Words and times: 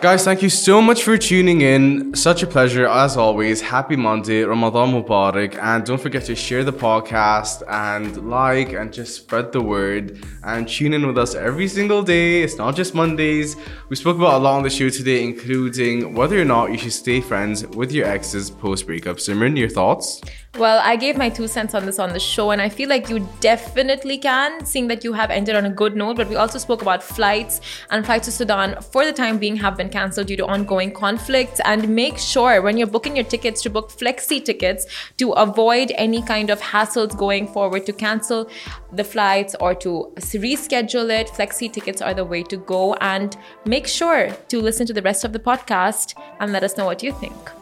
Guys, 0.00 0.24
thank 0.24 0.40
you 0.40 0.48
so 0.48 0.80
much 0.80 1.02
for 1.02 1.18
tuning 1.18 1.60
in. 1.60 2.14
Such 2.14 2.42
a 2.42 2.46
pleasure 2.46 2.86
as 2.86 3.18
always. 3.18 3.60
Happy 3.60 3.96
Monday, 3.96 4.42
Ramadan 4.44 4.92
Mubarak, 4.92 5.58
and 5.62 5.84
don't 5.84 6.00
forget 6.00 6.24
to 6.24 6.34
share 6.34 6.64
the 6.64 6.72
podcast 6.72 7.62
and 7.68 8.26
like 8.26 8.72
and 8.72 8.94
just 8.94 9.14
spread 9.14 9.52
the 9.52 9.60
word 9.60 10.24
and 10.42 10.66
tune 10.66 10.94
in 10.94 11.06
with 11.06 11.18
us 11.18 11.34
every 11.34 11.68
single 11.68 12.02
day. 12.02 12.42
It's 12.42 12.56
not 12.56 12.76
just 12.76 12.94
Mondays. 12.94 13.56
We 13.90 13.96
spoke 13.96 14.16
about 14.16 14.36
a 14.36 14.38
lot 14.38 14.56
on 14.56 14.62
the 14.62 14.70
show 14.70 14.88
today, 14.88 15.22
including 15.22 16.14
whether 16.14 16.40
or 16.40 16.46
not 16.46 16.72
you 16.72 16.78
should 16.78 16.94
stay 16.94 17.20
friends 17.20 17.66
with 17.66 17.92
your 17.92 18.06
exes 18.06 18.50
post 18.50 18.86
breakup. 18.86 19.18
Simran, 19.18 19.58
your 19.58 19.68
thoughts? 19.68 20.22
Well, 20.58 20.80
I 20.82 20.96
gave 20.96 21.16
my 21.16 21.28
two 21.28 21.46
cents 21.46 21.74
on 21.74 21.86
this 21.86 22.00
on 22.00 22.12
the 22.12 22.18
show, 22.18 22.50
and 22.50 22.60
I 22.60 22.68
feel 22.68 22.88
like 22.88 23.08
you 23.08 23.28
definitely 23.38 24.18
can, 24.18 24.64
seeing 24.64 24.88
that 24.88 25.04
you 25.04 25.12
have 25.12 25.30
ended 25.30 25.54
on 25.54 25.64
a 25.64 25.70
good 25.70 25.94
note. 25.94 26.16
But 26.16 26.28
we 26.28 26.34
also 26.34 26.58
spoke 26.58 26.82
about 26.82 27.04
flights, 27.04 27.60
and 27.90 28.04
flights 28.04 28.26
to 28.26 28.32
Sudan 28.32 28.80
for 28.82 29.04
the 29.04 29.12
time 29.12 29.38
being 29.38 29.56
have 29.56 29.76
been 29.76 29.89
cancelled 29.90 30.28
due 30.28 30.36
to 30.36 30.46
ongoing 30.46 30.92
conflicts. 30.92 31.60
And 31.64 31.88
make 31.88 32.18
sure 32.18 32.62
when 32.62 32.76
you're 32.76 32.86
booking 32.86 33.16
your 33.16 33.24
tickets 33.24 33.62
to 33.62 33.70
book 33.70 33.90
flexi 33.90 34.44
tickets 34.44 34.86
to 35.18 35.32
avoid 35.32 35.92
any 35.96 36.22
kind 36.22 36.50
of 36.50 36.60
hassles 36.60 37.16
going 37.16 37.46
forward 37.48 37.86
to 37.86 37.92
cancel 37.92 38.48
the 38.92 39.04
flights 39.04 39.54
or 39.60 39.74
to 39.76 40.12
reschedule 40.16 41.10
it. 41.10 41.28
Flexi 41.28 41.72
tickets 41.72 42.00
are 42.00 42.14
the 42.14 42.24
way 42.24 42.42
to 42.44 42.56
go. 42.56 42.94
And 42.94 43.36
make 43.66 43.86
sure 43.86 44.30
to 44.48 44.60
listen 44.60 44.86
to 44.86 44.92
the 44.92 45.02
rest 45.02 45.24
of 45.24 45.32
the 45.32 45.38
podcast 45.38 46.14
and 46.40 46.52
let 46.52 46.62
us 46.62 46.76
know 46.76 46.86
what 46.86 47.02
you 47.02 47.12
think. 47.12 47.59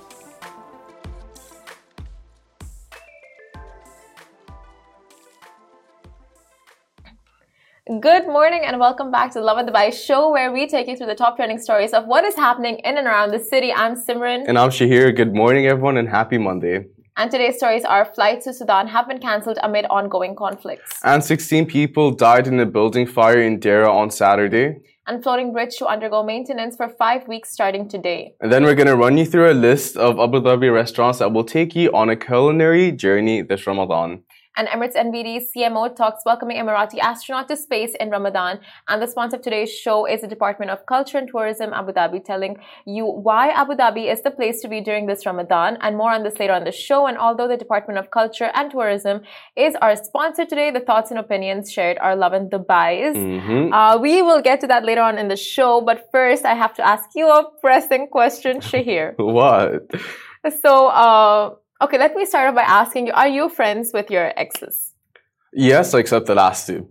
Good 7.89 8.27
morning 8.27 8.67
and 8.67 8.79
welcome 8.79 9.11
back 9.11 9.33
to 9.33 9.39
the 9.39 9.45
Lovin 9.47 9.65
Dubai 9.65 9.91
show 9.91 10.31
where 10.31 10.53
we 10.53 10.69
take 10.69 10.89
you 10.89 10.95
through 10.95 11.07
the 11.07 11.15
top 11.15 11.37
trending 11.37 11.59
stories 11.59 11.95
of 11.95 12.05
what 12.05 12.23
is 12.23 12.37
happening 12.37 12.77
in 12.85 12.99
and 12.99 13.07
around 13.07 13.31
the 13.31 13.39
city. 13.39 13.73
I'm 13.73 13.95
Simran. 13.95 14.45
And 14.47 14.59
I'm 14.59 14.69
Shahir. 14.69 15.17
Good 15.17 15.35
morning, 15.35 15.65
everyone, 15.65 15.97
and 15.97 16.07
happy 16.07 16.37
Monday. 16.37 16.85
And 17.17 17.31
today's 17.31 17.57
stories 17.57 17.87
are 17.87 18.05
flights 18.05 18.45
to 18.45 18.53
Sudan 18.53 18.89
have 18.89 19.09
been 19.09 19.21
cancelled 19.21 19.59
amid 19.63 19.87
ongoing 19.87 20.37
conflicts. 20.37 21.01
And 21.03 21.25
16 21.25 21.65
people 21.65 22.11
died 22.11 22.47
in 22.47 22.61
a 22.61 22.67
building 22.67 23.07
fire 23.07 23.41
in 23.41 23.59
Deira 23.59 23.91
on 23.91 24.11
Saturday. 24.11 24.77
And 25.07 25.23
floating 25.23 25.55
bridge 25.55 25.79
to 25.79 25.87
undergo 25.87 26.23
maintenance 26.23 26.77
for 26.77 26.91
five 26.91 27.27
weeks 27.27 27.51
starting 27.51 27.89
today. 27.89 28.35
And 28.43 28.53
then 28.53 28.65
we're 28.65 28.75
going 28.75 28.89
to 28.89 28.97
run 28.97 29.17
you 29.17 29.25
through 29.25 29.51
a 29.51 29.57
list 29.69 29.97
of 29.97 30.21
Abu 30.21 30.43
Dhabi 30.43 30.71
restaurants 30.71 31.21
that 31.21 31.33
will 31.33 31.45
take 31.45 31.75
you 31.75 31.91
on 31.93 32.11
a 32.11 32.17
culinary 32.17 32.93
journey 32.93 33.41
this 33.41 33.67
Ramadan 33.67 34.25
and 34.57 34.69
Emirates 34.69 34.97
NBD 34.97 35.43
CMO 35.55 35.95
talks 35.95 36.23
welcoming 36.25 36.57
Emirati 36.57 36.99
astronaut 36.99 37.49
to 37.49 37.57
space 37.57 37.95
in 38.01 38.11
Ramadan. 38.11 38.59
And 38.89 39.01
the 39.01 39.07
sponsor 39.07 39.37
of 39.37 39.43
today's 39.43 39.73
show 39.73 40.07
is 40.07 40.21
the 40.21 40.27
Department 40.27 40.71
of 40.71 40.85
Culture 40.87 41.19
and 41.19 41.29
Tourism 41.29 41.73
Abu 41.73 41.93
Dhabi, 41.93 42.25
telling 42.25 42.57
you 42.87 43.05
why 43.07 43.51
Abu 43.51 43.75
Dhabi 43.75 44.13
is 44.13 44.23
the 44.23 44.31
place 44.31 44.61
to 44.63 44.69
be 44.69 44.81
during 44.81 45.07
this 45.07 45.25
Ramadan. 45.27 45.79
And 45.81 45.97
more 45.97 46.13
on 46.13 46.25
this 46.25 46.39
later 46.39 46.55
on 46.55 46.65
the 46.65 46.73
show. 46.73 47.07
And 47.07 47.19
although 47.19 47.47
the 47.47 47.57
Department 47.57 47.99
of 47.99 48.11
Culture 48.11 48.51
and 48.55 48.71
Tourism 48.71 49.21
is 49.57 49.75
our 49.81 49.95
sponsor 49.97 50.45
today, 50.45 50.71
the 50.71 50.81
thoughts 50.81 51.11
and 51.11 51.21
opinions 51.21 51.71
shared 51.71 51.99
are 51.99 52.17
Lovin 52.17 52.49
Dubai's. 52.49 53.17
Mm-hmm. 53.17 53.73
Uh, 53.73 53.99
we 53.99 54.23
will 54.23 54.43
get 54.43 54.61
to 54.61 54.67
that 54.67 54.85
later 54.85 55.03
on 55.03 55.19
in 55.19 55.29
the 55.29 55.37
show. 55.37 55.81
But 55.81 56.09
first, 56.11 56.45
I 56.45 56.55
have 56.55 56.75
to 56.75 56.87
ask 56.87 57.11
you 57.15 57.29
a 57.29 57.45
pressing 57.61 58.09
question, 58.09 58.61
Shahir. 58.61 59.15
what? 59.19 59.89
So, 60.63 60.89
uh, 60.89 61.55
Okay, 61.81 61.99
let 61.99 62.15
me 62.17 62.27
start 62.27 62.49
off 62.49 62.55
by 62.55 62.63
asking 62.63 63.07
you: 63.07 63.13
Are 63.13 63.29
you 63.29 63.49
friends 63.49 63.93
with 63.93 64.11
your 64.11 64.33
exes? 64.37 64.95
Yes, 65.53 65.95
except 65.95 66.27
the 66.27 66.35
last 66.35 66.67
two. 66.67 66.89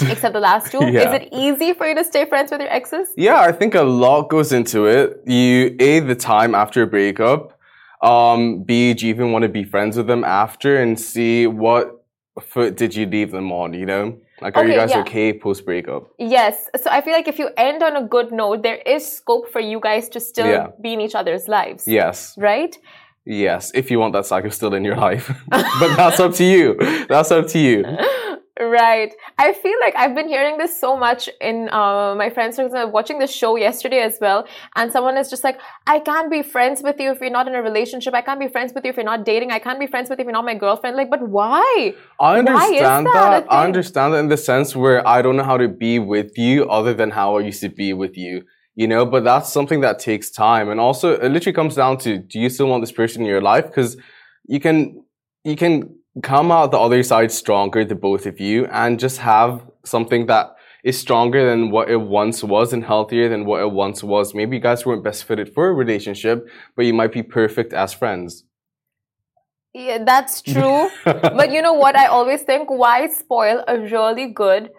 except 0.00 0.34
the 0.34 0.40
last 0.40 0.70
two. 0.70 0.78
yeah. 0.86 1.08
Is 1.08 1.22
it 1.22 1.28
easy 1.32 1.72
for 1.72 1.86
you 1.86 1.94
to 1.94 2.04
stay 2.04 2.26
friends 2.26 2.50
with 2.50 2.60
your 2.60 2.70
exes? 2.70 3.08
Yeah, 3.16 3.40
I 3.40 3.52
think 3.52 3.74
a 3.74 3.82
lot 3.82 4.28
goes 4.28 4.52
into 4.52 4.86
it. 4.86 5.20
You 5.26 5.74
a 5.80 6.00
the 6.00 6.14
time 6.14 6.54
after 6.54 6.82
a 6.82 6.86
breakup. 6.86 7.58
Um, 8.02 8.64
B, 8.64 8.92
do 8.94 9.06
you 9.06 9.14
even 9.14 9.32
want 9.32 9.44
to 9.44 9.48
be 9.48 9.64
friends 9.64 9.96
with 9.96 10.08
them 10.08 10.24
after, 10.24 10.76
and 10.76 10.98
C, 10.98 11.46
what 11.46 12.04
foot 12.40 12.76
did 12.76 12.94
you 12.94 13.06
leave 13.06 13.30
them 13.30 13.50
on? 13.50 13.72
You 13.72 13.86
know. 13.86 14.18
Like, 14.42 14.56
are 14.56 14.64
okay, 14.64 14.72
you 14.72 14.78
guys 14.78 14.90
yeah. 14.90 15.00
okay 15.00 15.38
post 15.38 15.64
breakup? 15.64 16.10
Yes. 16.18 16.68
So 16.76 16.90
I 16.90 17.00
feel 17.00 17.12
like 17.12 17.28
if 17.28 17.38
you 17.38 17.50
end 17.56 17.82
on 17.82 17.94
a 17.94 18.02
good 18.02 18.32
note, 18.32 18.64
there 18.64 18.78
is 18.84 19.06
scope 19.06 19.48
for 19.52 19.60
you 19.60 19.78
guys 19.78 20.08
to 20.10 20.20
still 20.20 20.48
yeah. 20.48 20.66
be 20.82 20.94
in 20.94 21.00
each 21.00 21.14
other's 21.14 21.46
lives. 21.46 21.86
Yes. 21.86 22.34
Right? 22.36 22.76
Yes, 23.24 23.70
if 23.74 23.90
you 23.90 23.98
want 24.00 24.14
that 24.14 24.26
cycle 24.26 24.50
still 24.50 24.74
in 24.74 24.84
your 24.84 24.96
life. 24.96 25.30
but 25.48 25.96
that's 25.96 26.18
up 26.18 26.34
to 26.34 26.44
you. 26.44 26.76
That's 27.08 27.30
up 27.30 27.46
to 27.48 27.58
you. 27.58 27.84
Right. 28.60 29.14
I 29.38 29.54
feel 29.54 29.78
like 29.80 29.94
I've 29.96 30.14
been 30.14 30.28
hearing 30.28 30.58
this 30.58 30.78
so 30.78 30.96
much 30.96 31.28
in 31.40 31.68
uh, 31.72 32.14
my 32.14 32.28
friends. 32.30 32.58
watching 32.58 33.18
the 33.18 33.26
show 33.26 33.56
yesterday 33.56 34.00
as 34.00 34.18
well, 34.20 34.46
and 34.76 34.92
someone 34.92 35.16
is 35.16 35.30
just 35.30 35.42
like, 35.42 35.58
"I 35.86 36.00
can't 36.00 36.30
be 36.30 36.42
friends 36.42 36.82
with 36.82 37.00
you 37.00 37.10
if 37.12 37.20
you're 37.20 37.30
not 37.30 37.48
in 37.48 37.54
a 37.54 37.62
relationship. 37.62 38.12
I 38.12 38.20
can't 38.20 38.38
be 38.38 38.48
friends 38.48 38.72
with 38.74 38.84
you 38.84 38.90
if 38.90 38.96
you're 38.96 39.04
not 39.04 39.24
dating. 39.24 39.50
I 39.50 39.58
can't 39.58 39.80
be 39.80 39.86
friends 39.86 40.10
with 40.10 40.18
you 40.18 40.24
if 40.24 40.26
you're 40.26 40.32
not 40.32 40.44
my 40.44 40.54
girlfriend." 40.54 40.96
Like, 40.96 41.10
but 41.10 41.26
why? 41.28 41.94
I 42.20 42.38
understand 42.40 43.06
why 43.06 43.12
that. 43.14 43.44
that 43.44 43.52
I 43.52 43.64
understand 43.64 44.14
that 44.14 44.18
in 44.18 44.28
the 44.28 44.36
sense 44.36 44.76
where 44.76 45.06
I 45.08 45.22
don't 45.22 45.36
know 45.36 45.44
how 45.44 45.56
to 45.56 45.68
be 45.68 45.98
with 45.98 46.36
you 46.36 46.68
other 46.68 46.92
than 46.92 47.10
how 47.10 47.36
I 47.38 47.40
used 47.40 47.62
to 47.62 47.70
be 47.70 47.94
with 47.94 48.18
you 48.18 48.44
you 48.74 48.88
know, 48.88 49.04
but 49.04 49.24
that's 49.24 49.52
something 49.52 49.80
that 49.80 49.98
takes 49.98 50.30
time. 50.30 50.68
And 50.68 50.80
also 50.80 51.14
it 51.14 51.30
literally 51.30 51.54
comes 51.54 51.74
down 51.74 51.98
to, 51.98 52.18
do 52.18 52.38
you 52.38 52.48
still 52.48 52.66
want 52.66 52.82
this 52.82 52.92
person 52.92 53.22
in 53.22 53.28
your 53.28 53.42
life? 53.42 53.70
Cause 53.72 53.96
you 54.46 54.60
can, 54.60 55.04
you 55.44 55.56
can 55.56 55.94
come 56.22 56.50
out 56.50 56.70
the 56.70 56.78
other 56.78 57.02
side 57.02 57.32
stronger, 57.32 57.84
the 57.84 57.94
both 57.94 58.26
of 58.26 58.40
you, 58.40 58.66
and 58.66 58.98
just 58.98 59.18
have 59.18 59.62
something 59.84 60.26
that 60.26 60.54
is 60.84 60.98
stronger 60.98 61.48
than 61.48 61.70
what 61.70 61.90
it 61.90 62.00
once 62.00 62.42
was 62.42 62.72
and 62.72 62.84
healthier 62.84 63.28
than 63.28 63.44
what 63.44 63.60
it 63.60 63.70
once 63.70 64.02
was. 64.02 64.34
Maybe 64.34 64.56
you 64.56 64.62
guys 64.62 64.84
weren't 64.84 65.04
best 65.04 65.24
fitted 65.24 65.52
for 65.54 65.68
a 65.68 65.72
relationship, 65.72 66.46
but 66.76 66.84
you 66.84 66.92
might 66.92 67.12
be 67.12 67.22
perfect 67.22 67.72
as 67.72 67.94
friends. 67.94 68.44
Yeah, 69.74 70.04
that's 70.04 70.42
true. 70.42 70.90
but 71.04 71.50
you 71.50 71.62
know 71.62 71.72
what? 71.72 71.96
I 71.96 72.06
always 72.06 72.42
think 72.42 72.68
why 72.68 73.06
spoil 73.08 73.64
a 73.66 73.78
really 73.78 74.26
good 74.32 74.70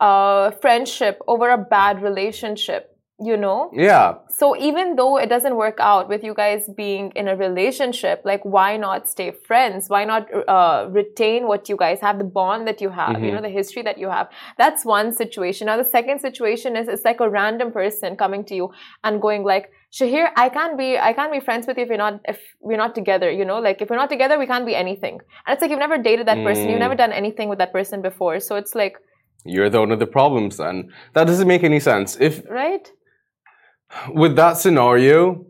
uh, 0.00 0.52
friendship 0.52 1.18
over 1.26 1.50
a 1.50 1.58
bad 1.58 2.02
relationship? 2.02 2.97
You 3.20 3.36
know 3.36 3.70
yeah 3.72 4.14
so 4.28 4.56
even 4.56 4.94
though 4.94 5.16
it 5.16 5.28
doesn't 5.28 5.56
work 5.56 5.78
out 5.80 6.08
with 6.08 6.22
you 6.22 6.32
guys 6.34 6.68
being 6.76 7.10
in 7.16 7.26
a 7.26 7.34
relationship 7.34 8.22
like 8.24 8.44
why 8.44 8.76
not 8.76 9.08
stay 9.08 9.32
friends 9.32 9.88
why 9.88 10.04
not 10.04 10.28
uh, 10.46 10.86
retain 10.90 11.48
what 11.48 11.68
you 11.68 11.76
guys 11.76 12.00
have 12.00 12.18
the 12.18 12.24
bond 12.24 12.68
that 12.68 12.80
you 12.80 12.90
have 12.90 13.16
mm-hmm. 13.16 13.24
you 13.24 13.32
know 13.32 13.42
the 13.42 13.48
history 13.48 13.82
that 13.82 13.98
you 13.98 14.08
have 14.08 14.28
that's 14.56 14.84
one 14.84 15.12
situation 15.12 15.66
now 15.66 15.76
the 15.76 15.84
second 15.84 16.20
situation 16.20 16.76
is 16.76 16.86
it's 16.86 17.04
like 17.04 17.18
a 17.18 17.28
random 17.28 17.72
person 17.72 18.16
coming 18.16 18.44
to 18.44 18.54
you 18.54 18.70
and 19.02 19.20
going 19.20 19.42
like 19.42 19.70
Shahir, 19.90 20.28
I 20.36 20.50
can't 20.50 20.76
be 20.76 20.98
I 20.98 21.14
can't 21.14 21.32
be 21.32 21.40
friends 21.40 21.66
with 21.66 21.78
you 21.78 21.84
if 21.84 21.88
you're 21.88 21.96
not 21.96 22.20
if 22.26 22.38
we're 22.60 22.76
not 22.76 22.94
together, 22.94 23.30
you 23.30 23.46
know? 23.46 23.58
Like 23.58 23.80
if 23.80 23.88
we're 23.88 23.96
not 23.96 24.10
together, 24.10 24.38
we 24.38 24.46
can't 24.46 24.66
be 24.66 24.74
anything. 24.74 25.14
And 25.46 25.54
it's 25.54 25.62
like 25.62 25.70
you've 25.70 25.78
never 25.78 25.96
dated 25.96 26.26
that 26.26 26.44
person, 26.44 26.66
mm. 26.66 26.70
you've 26.72 26.78
never 26.78 26.94
done 26.94 27.10
anything 27.10 27.48
with 27.48 27.56
that 27.56 27.72
person 27.72 28.02
before. 28.02 28.38
So 28.38 28.56
it's 28.56 28.74
like 28.74 28.98
you're 29.44 29.70
the 29.70 29.80
one 29.80 29.90
of 29.90 29.98
the 29.98 30.06
problems 30.06 30.58
then. 30.58 30.92
That 31.14 31.26
doesn't 31.26 31.48
make 31.48 31.64
any 31.64 31.80
sense. 31.80 32.18
If 32.20 32.42
Right? 32.50 32.92
With 34.10 34.36
that 34.36 34.58
scenario, 34.58 35.46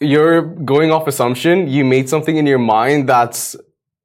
you're 0.00 0.42
going 0.42 0.90
off 0.90 1.06
assumption. 1.06 1.68
You 1.68 1.84
made 1.84 2.08
something 2.08 2.36
in 2.36 2.46
your 2.46 2.58
mind 2.58 3.08
that's 3.08 3.56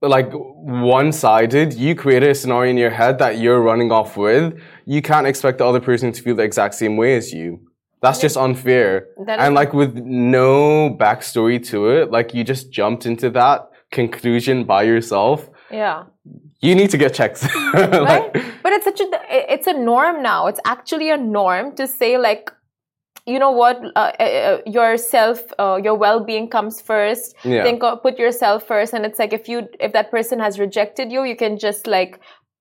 like 0.01 0.31
one 0.31 1.11
sided. 1.11 1.73
You 1.73 1.95
created 1.95 2.29
a 2.29 2.35
scenario 2.35 2.71
in 2.71 2.77
your 2.77 2.89
head 2.89 3.19
that 3.19 3.37
you're 3.37 3.61
running 3.61 3.91
off 3.91 4.15
with. 4.17 4.59
You 4.85 5.01
can't 5.01 5.27
expect 5.27 5.57
the 5.57 5.65
other 5.65 5.81
person 5.81 6.11
to 6.11 6.21
feel 6.21 6.35
the 6.35 6.43
exact 6.43 6.75
same 6.75 6.95
way 6.97 7.15
as 7.15 7.33
you. 7.33 7.59
That's 8.01 8.21
just 8.21 8.37
unfair. 8.37 9.07
and 9.27 9.53
like 9.53 9.73
with 9.73 9.95
no 9.95 10.95
backstory 10.97 11.63
to 11.67 11.89
it, 11.89 12.11
like 12.11 12.33
you 12.33 12.45
just 12.45 12.71
jumped 12.71 13.05
into 13.05 13.29
that 13.31 13.69
conclusion 13.91 14.63
by 14.63 14.83
yourself. 14.83 15.49
Yeah. 15.69 16.05
You 16.61 16.75
need 16.75 16.91
to 16.91 16.97
get 16.97 17.13
checked. 17.13 17.43
like, 17.73 17.91
right? 17.91 18.31
But 18.63 18.71
it's 18.73 18.85
such 18.85 19.01
a 19.01 19.53
it's 19.53 19.67
a 19.67 19.73
norm 19.73 20.21
now. 20.23 20.47
It's 20.47 20.59
actually 20.65 21.09
a 21.09 21.17
norm 21.17 21.75
to 21.75 21.87
say 21.87 22.17
like 22.17 22.51
you 23.29 23.39
know 23.39 23.51
what 23.51 23.77
uh, 23.95 24.11
uh, 24.19 24.23
uh 24.23 24.57
yourself 24.65 25.39
uh, 25.59 25.79
your 25.83 25.95
well-being 25.95 26.49
comes 26.49 26.81
first. 26.81 27.35
Yeah. 27.43 27.63
think 27.63 27.83
of, 27.83 28.01
put 28.01 28.17
yourself 28.17 28.67
first. 28.67 28.93
And 28.93 29.05
it's 29.05 29.19
like 29.19 29.33
if 29.33 29.47
you 29.47 29.67
if 29.79 29.93
that 29.93 30.11
person 30.11 30.39
has 30.39 30.59
rejected 30.59 31.11
you 31.11 31.23
you 31.23 31.35
can 31.35 31.57
just 31.57 31.87
like 31.87 32.19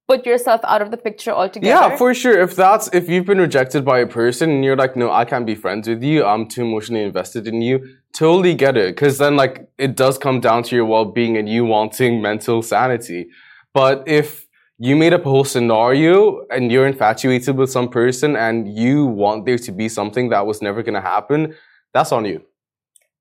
put 0.09 0.25
yourself 0.25 0.61
out 0.65 0.81
of 0.81 0.91
the 0.91 0.97
picture 0.97 1.33
altogether. 1.33 1.69
Yeah 1.69 1.97
for 1.97 2.15
sure. 2.15 2.41
If 2.41 2.57
that's 2.57 2.89
if 2.93 3.09
you've 3.09 3.27
been 3.27 3.39
rejected 3.39 3.85
by 3.85 3.99
a 4.01 4.07
person 4.07 4.51
and 4.51 4.65
you're 4.65 4.77
like 4.85 4.97
no 4.97 5.11
i 5.11 5.25
can't 5.25 5.47
be 5.47 5.55
friends 5.55 5.89
with 5.89 6.03
you. 6.03 6.25
I'm 6.25 6.49
too 6.49 6.63
emotionally 6.63 7.05
invested 7.05 7.47
in 7.47 7.63
you 7.63 7.77
totally 8.13 8.55
get 8.55 8.77
it. 8.77 8.95
Because 8.95 9.19
then 9.19 9.37
like 9.37 9.69
it 9.79 9.97
does 9.97 10.19
come 10.19 10.41
down 10.41 10.63
to 10.65 10.77
your 10.77 10.87
well-being 10.87 11.37
and 11.37 11.49
you 11.49 11.65
wanting 11.65 12.21
mental 12.21 12.63
sanity. 12.63 13.29
But 13.75 14.05
if 14.07 14.48
you 14.79 14.95
made 14.95 15.13
up 15.13 15.27
a 15.27 15.29
whole 15.29 15.45
scenario 15.45 16.47
and 16.51 16.71
you're 16.71 16.87
infatuated 16.87 17.57
with 17.57 17.71
some 17.71 17.89
person 17.89 18.37
and 18.37 18.73
you 18.77 19.07
want 19.07 19.45
there 19.45 19.59
to 19.59 19.73
be 19.73 19.89
something 19.89 20.29
that 20.29 20.47
was 20.47 20.63
never 20.63 20.83
going 20.83 20.95
to 20.95 21.01
happen, 21.01 21.55
that's 21.93 22.13
on 22.13 22.25
you. 22.25 22.43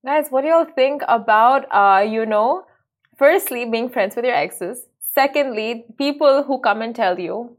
Guys, 0.04 0.28
what 0.30 0.42
do 0.42 0.48
y'all 0.48 0.64
think 0.64 1.02
about, 1.08 1.66
uh, 1.72 2.00
you 2.00 2.24
know, 2.24 2.64
firstly, 3.16 3.64
being 3.64 3.88
friends 3.90 4.14
with 4.14 4.24
your 4.24 4.34
exes? 4.34 4.86
Secondly, 5.00 5.84
people 5.98 6.44
who 6.44 6.60
come 6.60 6.80
and 6.80 6.94
tell 6.94 7.18
you, 7.18 7.56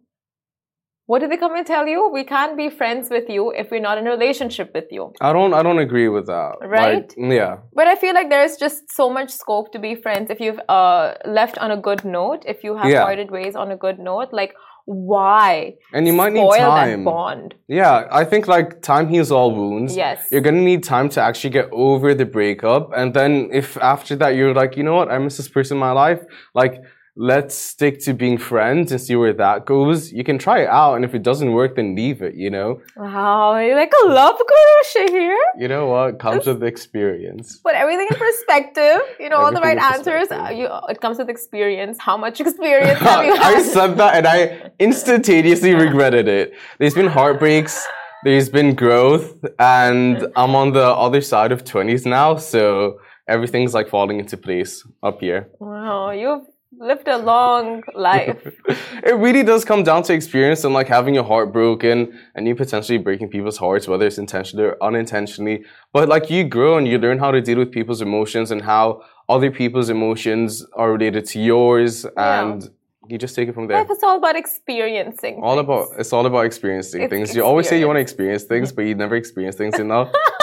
what 1.10 1.22
did 1.22 1.32
they 1.32 1.38
come 1.38 1.56
and 1.56 1.66
tell 1.66 1.88
you? 1.88 2.08
We 2.14 2.24
can't 2.24 2.56
be 2.56 2.70
friends 2.70 3.10
with 3.10 3.28
you 3.36 3.50
if 3.62 3.72
we're 3.72 3.86
not 3.90 3.98
in 3.98 4.06
a 4.06 4.12
relationship 4.12 4.70
with 4.76 4.90
you. 4.92 5.12
I 5.20 5.34
don't 5.34 5.56
I 5.60 5.64
don't 5.68 5.80
agree 5.80 6.08
with 6.08 6.28
that. 6.28 6.58
Right? 6.62 7.08
Like, 7.18 7.32
yeah. 7.38 7.54
But 7.74 7.88
I 7.88 7.96
feel 7.96 8.14
like 8.14 8.30
there's 8.30 8.58
just 8.58 8.92
so 9.00 9.10
much 9.10 9.32
scope 9.32 9.72
to 9.76 9.80
be 9.80 9.96
friends 9.96 10.30
if 10.30 10.40
you've 10.40 10.62
uh, 10.70 11.14
left 11.40 11.58
on 11.58 11.72
a 11.72 11.78
good 11.88 12.06
note, 12.06 12.44
if 12.54 12.64
you 12.64 12.76
have 12.82 12.92
Yeah. 12.92 13.06
parted 13.08 13.32
ways 13.38 13.56
on 13.56 13.72
a 13.72 13.78
good 13.86 13.98
note. 13.98 14.30
Like, 14.42 14.54
why? 14.86 15.74
And 15.94 16.06
you 16.06 16.14
might 16.14 16.34
need 16.34 16.48
spoil 16.52 16.70
time. 16.76 17.04
that 17.04 17.12
bond. 17.12 17.56
Yeah, 17.68 17.96
I 18.22 18.24
think 18.24 18.48
like 18.56 18.70
time 18.84 19.08
heals 19.08 19.32
all 19.32 19.50
wounds. 19.62 19.96
Yes. 19.96 20.28
You're 20.32 20.46
gonna 20.48 20.68
need 20.74 20.84
time 20.84 21.10
to 21.16 21.20
actually 21.28 21.54
get 21.60 21.68
over 21.72 22.14
the 22.22 22.28
breakup. 22.38 22.92
And 22.96 23.16
then 23.16 23.50
if 23.52 23.78
after 23.96 24.16
that 24.22 24.32
you're 24.38 24.54
like, 24.62 24.78
you 24.78 24.84
know 24.84 24.96
what, 25.00 25.10
I 25.12 25.18
miss 25.18 25.38
this 25.38 25.50
person 25.58 25.78
in 25.78 25.82
my 25.90 25.92
life, 26.06 26.22
like 26.54 26.76
let's 27.16 27.56
stick 27.56 28.00
to 28.00 28.14
being 28.14 28.38
friends 28.38 28.92
and 28.92 29.02
see 29.02 29.16
where 29.16 29.34
that 29.34 29.66
goes. 29.66 30.12
You 30.12 30.24
can 30.24 30.38
try 30.38 30.62
it 30.64 30.70
out 30.70 30.96
and 30.96 31.04
if 31.06 31.14
it 31.14 31.24
doesn't 31.24 31.52
work, 31.52 31.76
then 31.76 31.96
leave 31.96 32.22
it, 32.22 32.36
you 32.36 32.50
know? 32.50 32.82
Wow, 32.96 33.58
you're 33.58 33.76
like 33.76 33.92
a 34.04 34.08
love 34.08 34.38
guru 34.38 35.10
here. 35.12 35.38
You 35.58 35.68
know 35.68 35.88
what? 35.88 36.20
Comes 36.20 36.46
with 36.46 36.64
experience. 36.64 37.58
Put 37.58 37.76
everything 37.76 38.08
in 38.10 38.18
perspective. 38.18 39.02
You 39.20 39.30
know 39.30 39.38
all 39.38 39.52
the 39.52 39.62
right 39.62 39.78
answers. 39.78 40.28
You, 40.58 40.70
it 40.90 41.02
comes 41.02 41.18
with 41.18 41.30
experience. 41.30 41.98
How 42.00 42.18
much 42.18 42.40
experience 42.40 43.00
have 43.00 43.26
you 43.26 43.34
I 43.40 43.62
said 43.62 43.96
that 43.98 44.16
and 44.16 44.28
I 44.28 44.72
instantaneously 44.80 45.76
regretted 45.76 46.28
it. 46.28 46.54
There's 46.80 46.94
been 46.94 47.08
heartbreaks, 47.08 47.86
there's 48.24 48.50
been 48.50 48.76
growth, 48.76 49.34
and 49.60 50.28
I'm 50.36 50.56
on 50.56 50.74
the 50.74 50.86
other 50.86 51.22
side 51.22 51.52
of 51.52 51.64
20s 51.64 52.06
now, 52.06 52.36
so 52.38 53.00
everything's 53.28 53.74
like 53.74 53.88
falling 53.90 54.20
into 54.20 54.38
place 54.38 54.86
up 55.04 55.22
here. 55.22 55.50
Wow, 55.60 56.12
you've 56.12 56.46
lived 56.78 57.08
a 57.08 57.18
long 57.18 57.84
life. 57.94 58.42
it 59.04 59.16
really 59.16 59.44
does 59.44 59.66
come 59.66 59.84
down 59.84 60.04
to 60.04 60.14
experience 60.14 60.64
and 60.64 60.74
like 60.74 60.88
having 60.88 61.14
your 61.14 61.24
heart 61.24 61.52
broken 61.52 62.18
and 62.36 62.48
you 62.48 62.56
potentially 62.56 62.98
breaking 62.98 63.30
people's 63.30 63.58
hearts, 63.58 63.88
whether 63.88 64.06
it's 64.06 64.18
intentionally 64.18 64.66
or 64.66 64.84
unintentionally. 64.84 65.66
But 65.94 66.10
like 66.10 66.30
you 66.30 66.44
grow 66.44 66.78
and 66.78 66.88
you 66.88 66.98
learn 66.98 67.20
how 67.20 67.32
to 67.32 67.42
deal 67.42 67.58
with 67.58 67.72
people's 67.72 68.02
emotions 68.02 68.52
and 68.52 68.62
how 68.62 69.04
other 69.28 69.52
people's 69.52 69.90
emotions 69.90 70.66
are 70.74 70.92
related 70.92 71.26
to 71.28 71.40
yours 71.40 72.06
and 72.18 72.70
you 73.08 73.18
just 73.18 73.36
take 73.36 73.50
it 73.50 73.56
from 73.56 73.68
there. 73.68 73.80
Life 73.80 73.90
is 73.90 74.04
all 74.04 74.18
about 74.18 74.36
experiencing. 74.36 75.42
All 75.42 75.56
things. 75.56 75.64
about 75.64 75.88
it's 76.00 76.14
all 76.14 76.26
about 76.28 76.46
experiencing 76.46 77.02
It's 77.02 77.10
things. 77.10 77.36
You 77.36 77.44
always 77.44 77.68
say 77.68 77.80
you 77.80 77.88
want 77.88 77.98
to 77.98 78.02
experience 78.02 78.44
things, 78.44 78.72
but 78.72 78.84
you 78.84 78.94
never 78.94 79.16
experience 79.16 79.56
things 79.56 79.80
enough. 79.80 80.12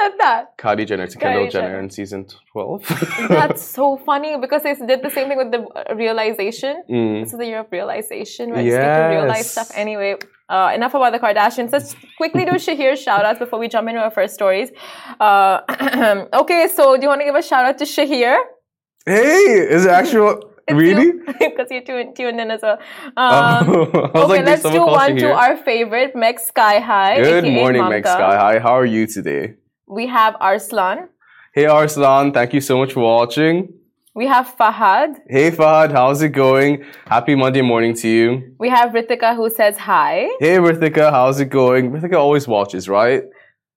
Said 0.00 0.12
that? 0.18 0.56
Kylie 0.56 0.86
Jenner 0.86 1.06
to 1.06 1.18
Kendall 1.18 1.48
Jenner 1.48 1.68
Jenner. 1.68 1.80
in 1.80 1.90
season 1.90 2.26
twelve. 2.52 2.86
That's 3.28 3.62
so 3.78 3.98
funny 3.98 4.38
because 4.38 4.62
they 4.62 4.74
did 4.74 5.02
the 5.02 5.10
same 5.10 5.28
thing 5.28 5.36
with 5.36 5.50
the 5.52 5.94
realization. 5.94 6.82
Mm. 6.88 7.22
This 7.24 7.32
is 7.32 7.38
the 7.38 7.46
year 7.46 7.60
of 7.60 7.66
realization. 7.70 8.50
Where 8.50 8.62
speak 8.62 8.72
to 8.72 9.08
real 9.16 9.28
life 9.28 9.46
stuff. 9.46 9.70
Anyway, 9.74 10.16
uh, 10.48 10.72
enough 10.74 10.94
about 10.94 11.12
the 11.12 11.18
Kardashians. 11.18 11.70
Let's 11.72 11.94
quickly 12.16 12.44
do 12.46 12.52
Shahir 12.66 12.96
shout 12.96 13.24
outs 13.26 13.38
before 13.38 13.58
we 13.58 13.68
jump 13.68 13.88
into 13.88 14.00
our 14.00 14.10
first 14.10 14.34
stories. 14.34 14.70
Uh, 15.18 15.60
okay, 16.42 16.68
so 16.74 16.96
do 16.96 17.02
you 17.02 17.08
want 17.08 17.20
to 17.20 17.26
give 17.26 17.34
a 17.34 17.42
shout 17.42 17.66
out 17.66 17.76
to 17.78 17.84
Shahir? 17.84 18.38
Hey, 19.04 19.66
is 19.76 19.84
it 19.84 19.90
actual? 19.90 20.46
really? 20.70 21.12
Because 21.26 21.66
you're 21.70 21.82
tuned, 21.82 22.14
tuned 22.16 22.40
in 22.40 22.50
as 22.50 22.62
well. 22.62 22.78
Um, 23.16 23.68
Oh, 23.68 23.82
okay, 23.82 24.22
like, 24.24 24.44
let's 24.46 24.62
do 24.62 24.86
one 24.86 25.16
to 25.16 25.32
our 25.32 25.56
favorite, 25.56 26.14
Meg 26.14 26.38
Sky 26.38 26.78
High. 26.78 27.20
Good 27.20 27.44
morning, 27.44 27.88
Meg 27.88 28.06
Sky 28.06 28.36
High. 28.36 28.58
How 28.60 28.74
are 28.78 28.86
you 28.86 29.06
today? 29.06 29.56
We 29.90 30.06
have 30.06 30.36
Arslan. 30.40 31.08
Hey 31.52 31.66
Arslan, 31.66 32.32
thank 32.32 32.54
you 32.54 32.60
so 32.60 32.78
much 32.78 32.92
for 32.92 33.00
watching. 33.00 33.74
We 34.14 34.28
have 34.28 34.54
Fahad. 34.56 35.16
Hey 35.28 35.50
Fahad, 35.50 35.90
how's 35.90 36.22
it 36.22 36.28
going? 36.28 36.84
Happy 37.08 37.34
Monday 37.34 37.60
morning 37.60 37.96
to 37.96 38.08
you. 38.08 38.54
We 38.60 38.68
have 38.68 38.92
Ritika 38.92 39.34
who 39.34 39.50
says 39.50 39.76
hi. 39.76 40.28
Hey 40.38 40.58
Rithika, 40.58 41.10
how's 41.10 41.40
it 41.40 41.46
going? 41.46 41.90
Rithika 41.90 42.14
always 42.14 42.46
watches, 42.46 42.88
right? 42.88 43.24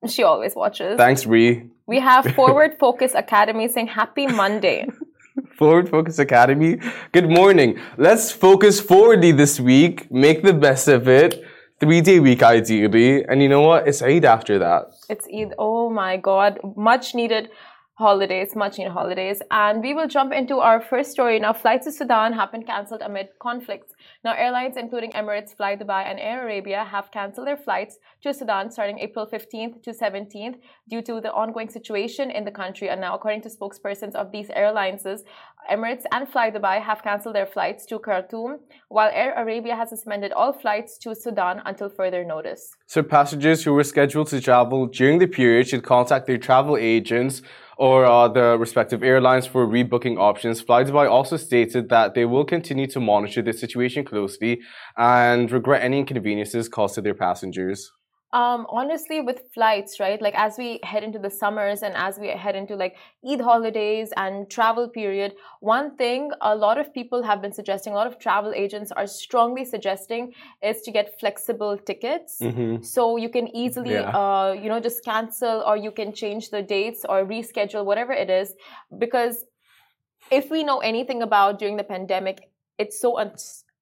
She 0.07 0.21
always 0.21 0.55
watches. 0.55 0.97
Thanks, 0.97 1.25
Ree. 1.25 1.63
We 1.87 1.99
have 1.99 2.25
Forward 2.35 2.77
Focus 2.77 3.15
Academy 3.15 3.67
saying 3.67 3.87
happy 3.87 4.27
Monday. 4.27 4.85
Forward 5.57 5.89
Focus 5.89 6.19
Academy. 6.19 6.77
Good 7.11 7.27
morning. 7.27 7.79
Let's 7.97 8.31
focus 8.31 8.79
forwardly 8.79 9.31
this 9.31 9.59
week. 9.59 10.11
Make 10.11 10.43
the 10.43 10.53
best 10.53 10.87
of 10.87 11.07
it. 11.07 11.43
Three 11.83 11.99
day 11.99 12.21
week 12.21 12.41
ideally. 12.41 13.25
And 13.25 13.41
you 13.43 13.49
know 13.49 13.59
what? 13.59 13.89
It's 13.89 14.01
Eid 14.01 14.23
after 14.23 14.57
that. 14.57 14.93
It's 15.09 15.27
Eid. 15.27 15.53
Oh 15.57 15.89
my 15.89 16.15
God. 16.15 16.57
Much 16.77 17.13
needed 17.13 17.49
holidays, 17.95 18.55
much 18.55 18.79
needed 18.79 18.91
holidays. 18.91 19.41
And 19.51 19.81
we 19.81 19.93
will 19.93 20.07
jump 20.07 20.33
into 20.33 20.57
our 20.57 20.81
first 20.81 21.11
story. 21.11 21.39
Now, 21.39 21.53
flights 21.53 21.85
to 21.85 21.91
Sudan 21.91 22.33
have 22.33 22.51
been 22.51 22.63
cancelled 22.63 23.01
amid 23.03 23.27
conflicts. 23.39 23.93
Now, 24.23 24.33
airlines 24.33 24.77
including 24.77 25.11
Emirates, 25.11 25.55
Fly 25.55 25.75
Dubai, 25.75 26.09
and 26.09 26.19
Air 26.19 26.43
Arabia 26.43 26.83
have 26.83 27.11
cancelled 27.11 27.47
their 27.47 27.57
flights 27.57 27.99
to 28.23 28.33
Sudan 28.33 28.71
starting 28.71 28.99
April 28.99 29.27
15th 29.27 29.83
to 29.83 29.91
17th 29.91 30.55
due 30.89 31.01
to 31.03 31.21
the 31.21 31.31
ongoing 31.31 31.69
situation 31.69 32.31
in 32.31 32.43
the 32.45 32.51
country. 32.51 32.89
And 32.89 32.99
now, 32.99 33.15
according 33.15 33.41
to 33.41 33.49
spokespersons 33.49 34.15
of 34.15 34.31
these 34.31 34.49
airlines, 34.49 35.05
Emirates 35.71 36.03
and 36.11 36.27
Fly 36.27 36.49
Dubai 36.49 36.81
have 36.81 37.03
cancelled 37.03 37.35
their 37.35 37.45
flights 37.45 37.85
to 37.85 37.99
Khartoum, 37.99 38.59
while 38.89 39.11
Air 39.13 39.33
Arabia 39.35 39.75
has 39.75 39.89
suspended 39.89 40.31
all 40.31 40.51
flights 40.51 40.97
to 40.99 41.13
Sudan 41.15 41.61
until 41.65 41.89
further 41.89 42.23
notice. 42.25 42.75
So 42.87 43.03
passengers 43.03 43.63
who 43.63 43.73
were 43.73 43.83
scheduled 43.83 44.27
to 44.27 44.41
travel 44.41 44.87
during 44.87 45.19
the 45.19 45.27
period 45.27 45.67
should 45.67 45.83
contact 45.83 46.25
their 46.25 46.37
travel 46.37 46.75
agents 46.77 47.41
or 47.77 48.05
uh, 48.05 48.27
the 48.27 48.57
respective 48.57 49.03
airlines 49.03 49.45
for 49.45 49.65
rebooking 49.67 50.17
options. 50.17 50.63
FlyDubai 50.63 51.09
also 51.09 51.37
stated 51.37 51.89
that 51.89 52.13
they 52.13 52.25
will 52.25 52.45
continue 52.45 52.87
to 52.87 52.99
monitor 52.99 53.41
the 53.41 53.53
situation 53.53 54.03
closely 54.03 54.61
and 54.97 55.51
regret 55.51 55.83
any 55.83 55.99
inconveniences 55.99 56.69
caused 56.69 56.95
to 56.95 57.01
their 57.01 57.13
passengers. 57.13 57.91
Um, 58.33 58.65
honestly, 58.69 59.21
with 59.21 59.41
flights, 59.53 59.99
right? 59.99 60.19
Like 60.19 60.33
as 60.35 60.57
we 60.57 60.79
head 60.81 61.03
into 61.03 61.19
the 61.19 61.29
summers 61.29 61.83
and 61.83 61.93
as 61.95 62.17
we 62.17 62.29
head 62.29 62.55
into 62.55 62.75
like 62.75 62.95
Eid 63.31 63.41
holidays 63.41 64.11
and 64.17 64.49
travel 64.49 64.89
period, 64.89 65.35
one 65.59 65.95
thing 65.97 66.31
a 66.41 66.55
lot 66.55 66.79
of 66.79 66.91
people 66.95 67.21
have 67.21 67.43
been 67.43 67.53
suggesting, 67.53 67.93
a 67.93 67.95
lot 67.95 68.07
of 68.07 68.17
travel 68.17 68.51
agents 68.55 68.91
are 68.91 69.05
strongly 69.05 69.65
suggesting 69.65 70.33
is 70.63 70.81
to 70.81 70.91
get 70.91 71.19
flexible 71.19 71.77
tickets. 71.77 72.39
Mhm. 72.41 72.83
So 72.83 73.17
you 73.17 73.29
can 73.29 73.47
easily, 73.55 73.93
Yeah. 73.93 74.09
uh, 74.21 74.53
you 74.63 74.67
know, 74.67 74.79
just 74.79 75.05
cancel 75.05 75.61
or 75.67 75.77
you 75.77 75.91
can 75.91 76.11
change 76.11 76.49
the 76.49 76.63
dates 76.63 77.05
or 77.07 77.23
reschedule, 77.25 77.85
whatever 77.85 78.13
it 78.13 78.31
is. 78.31 78.55
Because 78.97 79.45
if 80.31 80.49
we 80.49 80.63
know 80.63 80.79
anything 80.79 81.21
about 81.21 81.59
during 81.59 81.77
the 81.77 81.83
pandemic, 81.83 82.49
it's 82.79 82.99
so, 82.99 83.19
un- 83.19 83.35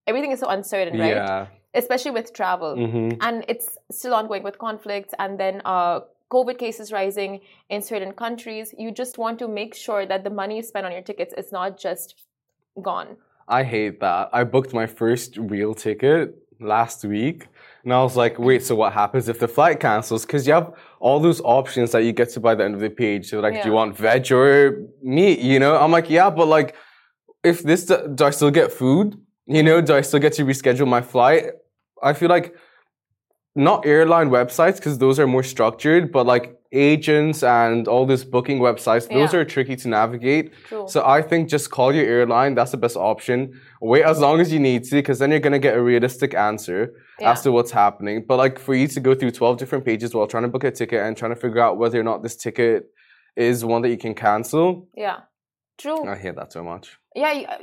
everything 0.06 0.31
is 0.31 0.39
so 0.42 0.50
uncertain, 0.50 1.00
right? 1.00 1.15
Yeah. 1.15 1.45
Especially 1.74 2.12
with 2.12 2.34
travel 2.34 2.76
hmm 2.76 3.10
and 3.22 3.46
it's 3.48 3.78
still 3.92 4.14
ongoing 4.14 4.44
with 4.44 4.58
conflicts 4.58 5.13
and 5.20 5.40
then 5.40 5.62
uh, 5.63 6.00
covid 6.30 6.58
cases 6.58 6.92
rising 6.92 7.40
in 7.70 7.82
certain 7.82 8.13
countries 8.13 8.74
you 8.78 8.92
just 8.92 9.18
want 9.18 9.40
to 9.40 9.48
make 9.48 9.74
sure 9.74 10.06
that 10.06 10.24
the 10.24 10.30
money 10.30 10.58
you 10.58 10.63
spend 10.63 10.86
on 10.86 10.92
your 10.92 11.01
tickets 11.01 11.34
is 11.38 11.51
not 11.51 11.78
just 11.78 12.16
gone 12.82 13.16
I 13.48 13.63
hate 13.63 14.00
that. 14.00 14.30
I 14.32 14.46
booked 14.46 14.74
my 14.74 14.88
first 14.88 15.36
real 15.38 15.74
ticket 15.74 16.36
last 16.62 17.04
week. 17.04 17.48
And 17.84 17.94
I 17.94 18.01
was 18.01 18.16
like, 18.16 18.40
wait, 18.40 18.63
so 18.63 18.75
what 18.75 18.94
happens 18.94 19.28
if 19.28 19.40
the 19.40 19.48
flight 19.48 19.80
cancels? 19.80 20.25
Because 20.25 20.48
you 20.48 20.54
have 20.54 20.74
all 21.00 21.20
those 21.20 21.42
options 21.42 21.92
that 21.92 22.04
you 22.04 22.13
get 22.13 22.30
to 22.30 22.40
by 22.40 22.56
the 22.56 22.63
end 22.63 22.75
of 22.75 22.82
the 22.82 22.90
page. 22.90 23.30
So, 23.30 23.40
like, 23.40 23.62
do 23.62 23.70
you 23.70 23.74
want 23.74 23.98
veg 23.98 24.32
or 24.32 24.84
meat? 25.01 25.40
You 25.40 25.60
know? 25.60 25.75
I'm 25.75 25.92
like, 25.92 26.10
yeah, 26.10 26.30
but 26.30 26.48
like, 26.48 26.75
if 27.44 27.63
this, 27.63 27.86
do 27.86 28.24
I 28.24 28.30
still 28.30 28.51
get 28.51 28.72
food? 28.72 29.20
You 29.48 29.63
know, 29.63 29.82
do 29.82 29.96
I 29.96 30.01
still 30.01 30.20
get 30.20 30.34
to 30.34 30.46
reschedule 30.46 30.88
my 30.88 31.01
flight? 31.01 31.46
I 32.03 32.13
feel 32.13 32.29
like 32.29 32.55
not 33.55 33.86
airline 33.86 34.29
websites, 34.29 34.77
because 34.77 34.98
those 34.98 35.20
are 35.20 35.27
more 35.27 35.43
structured, 35.43 36.12
but 36.12 36.25
like 36.25 36.58
agents 36.72 37.43
and 37.43 37.86
all 37.86 38.05
these 38.05 38.24
booking 38.24 38.60
websites, 38.60 39.10
those 39.10 39.34
are 39.34 39.43
tricky 39.43 39.75
to 39.75 39.89
navigate. 39.89 40.53
true 40.70 40.86
So 40.88 41.05
I 41.05 41.22
think 41.22 41.50
just 41.50 41.70
call 41.70 41.93
your 41.93 42.05
airline. 42.05 42.55
That's 42.55 42.72
the 42.72 42.77
best 42.77 42.96
option. 42.96 43.60
Wait 43.81 44.05
as 44.05 44.20
long 44.20 44.39
as 44.39 44.53
you 44.53 44.60
need 44.60 44.86
to, 44.86 44.96
because 44.96 45.20
then 45.20 45.31
you're 45.31 45.41
gonna 45.41 45.60
get 45.60 45.75
a 45.75 45.81
realistic 45.81 46.34
answer 46.34 46.93
Yeah. 47.20 47.31
as 47.31 47.41
to 47.41 47.51
what's 47.51 47.72
happening. 47.72 48.24
But 48.25 48.38
like 48.38 48.58
for 48.58 48.74
you 48.74 48.88
to 48.88 49.00
go 49.01 49.13
through 49.15 49.31
twelve 49.31 49.58
different 49.58 49.84
pages 49.84 50.13
while 50.15 50.27
trying 50.27 50.43
to 50.43 50.50
book 50.50 50.63
a 50.63 50.72
ticket 50.72 51.01
and 51.05 51.17
trying 51.17 51.34
to 51.36 51.41
figure 51.46 51.60
out 51.60 51.77
whether 51.77 52.00
or 52.00 52.03
not 52.03 52.24
this 52.24 52.38
ticket 52.38 52.86
is 53.36 53.65
one 53.65 53.81
that 53.81 53.89
you 53.89 53.98
can 53.98 54.13
cancel, 54.15 54.88
yeah 54.96 55.17
true 55.77 56.05
I 56.08 56.15
hear 56.17 56.34
that 56.34 56.53
so 56.53 56.63
much. 56.63 56.98
yeah 57.15 57.58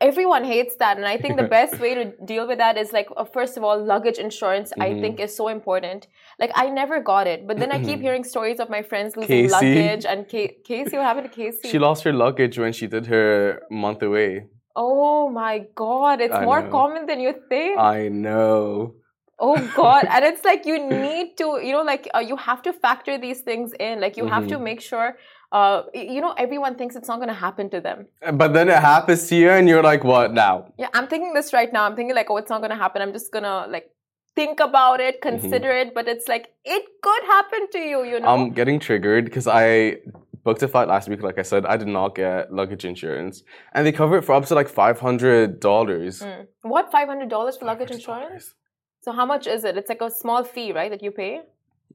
everyone 0.00 0.44
hates 0.44 0.76
that 0.76 0.96
and 0.98 1.06
i 1.06 1.16
think 1.16 1.36
the 1.36 1.48
best 1.58 1.78
way 1.80 1.94
to 1.94 2.04
deal 2.26 2.46
with 2.46 2.58
that 2.58 2.76
is 2.76 2.92
like 2.92 3.08
uh, 3.16 3.24
first 3.24 3.56
of 3.56 3.64
all 3.64 3.82
luggage 3.82 4.18
insurance 4.18 4.72
i 4.78 4.88
Mhm. 4.90 5.00
think 5.00 5.20
is 5.20 5.34
so 5.34 5.48
important 5.48 6.06
like 6.38 6.52
i 6.54 6.68
never 6.68 7.00
got 7.00 7.26
it 7.26 7.46
but 7.46 7.56
then 7.58 7.72
i 7.72 7.78
keep 7.78 8.00
hearing 8.00 8.24
stories 8.24 8.60
of 8.60 8.68
my 8.68 8.82
friends 8.82 9.16
losing 9.16 9.44
Casey. 9.48 9.52
luggage 9.52 10.04
and 10.04 10.28
Ca- 10.30 10.54
casey 10.66 10.96
what 10.98 11.06
happened 11.06 11.30
to 11.30 11.34
casey 11.34 11.68
She 11.68 11.78
lost 11.78 12.04
her 12.04 12.12
luggage 12.12 12.58
when 12.58 12.72
she 12.72 12.86
did 12.86 13.06
her 13.06 13.62
month 13.70 14.02
away. 14.02 14.46
oh 14.76 15.30
my 15.30 15.54
god 15.74 16.20
it's 16.20 16.34
I 16.34 16.44
more 16.44 16.62
know. 16.62 16.70
common 16.78 17.06
than 17.06 17.18
you 17.20 17.32
think 17.48 17.78
I 17.78 18.08
know. 18.08 18.94
Oh 19.38 19.56
God! 19.76 20.04
And 20.14 20.24
it's 20.24 20.44
like 20.50 20.62
you 20.64 20.76
need 21.06 21.36
to, 21.40 21.46
you 21.66 21.72
know, 21.76 21.82
like 21.82 22.04
uh, 22.18 22.20
you 22.30 22.36
have 22.36 22.60
to 22.66 22.72
factor 22.84 23.18
these 23.24 23.40
things 23.48 23.74
in. 23.86 24.00
Like 24.04 24.16
you 24.20 24.24
have 24.34 24.46
to 24.52 24.56
Mhm. 24.56 24.62
make 24.68 24.80
sure 24.80 25.08
uh, 25.52 25.82
you 25.94 26.20
know, 26.20 26.32
everyone 26.36 26.74
thinks 26.76 26.96
it's 26.96 27.08
not 27.08 27.16
going 27.16 27.28
to 27.28 27.34
happen 27.34 27.70
to 27.70 27.80
them. 27.80 28.06
But 28.32 28.52
then 28.52 28.68
it 28.68 28.78
happens 28.78 29.26
to 29.28 29.36
you, 29.36 29.50
and 29.50 29.68
you're 29.68 29.82
like, 29.82 30.04
what 30.04 30.32
now? 30.32 30.72
Yeah, 30.78 30.88
I'm 30.94 31.06
thinking 31.06 31.34
this 31.34 31.52
right 31.52 31.72
now. 31.72 31.84
I'm 31.84 31.96
thinking, 31.96 32.14
like, 32.14 32.30
oh, 32.30 32.36
it's 32.36 32.50
not 32.50 32.58
going 32.60 32.70
to 32.70 32.76
happen. 32.76 33.02
I'm 33.02 33.12
just 33.12 33.32
going 33.32 33.44
to, 33.44 33.66
like, 33.68 33.90
think 34.34 34.60
about 34.60 35.00
it, 35.00 35.20
Mm-hmm. 35.22 35.40
consider 35.40 35.70
it. 35.70 35.94
But 35.94 36.08
it's 36.08 36.28
like, 36.28 36.48
it 36.64 36.84
could 37.02 37.22
happen 37.24 37.68
to 37.72 37.78
you, 37.78 38.04
you 38.04 38.20
know? 38.20 38.28
I'm 38.28 38.50
getting 38.50 38.78
triggered 38.80 39.24
because 39.24 39.46
I 39.46 39.98
booked 40.44 40.62
a 40.62 40.68
flight 40.68 40.88
last 40.88 41.08
week. 41.08 41.22
Like 41.22 41.38
I 41.38 41.42
said, 41.42 41.64
I 41.66 41.76
did 41.76 41.88
not 41.88 42.14
get 42.14 42.52
luggage 42.52 42.84
insurance, 42.84 43.42
and 43.72 43.86
they 43.86 43.92
cover 43.92 44.18
it 44.18 44.22
for 44.22 44.32
up 44.34 44.44
to 44.46 44.54
like 44.54 44.68
five 44.68 45.00
hundred 45.00 45.60
dollars. 45.60 46.20
Mm. 46.20 46.46
What, 46.62 46.92
$500 46.92 47.58
for 47.58 47.64
luggage 47.64 47.90
insurance? 47.90 48.54
So 49.02 49.12
how 49.12 49.24
much 49.26 49.46
is 49.46 49.64
it? 49.64 49.76
It's 49.76 49.88
like 49.88 50.00
a 50.02 50.10
small 50.10 50.42
fee, 50.44 50.72
right, 50.72 50.90
that 50.90 51.02
you 51.02 51.10
pay? 51.12 51.40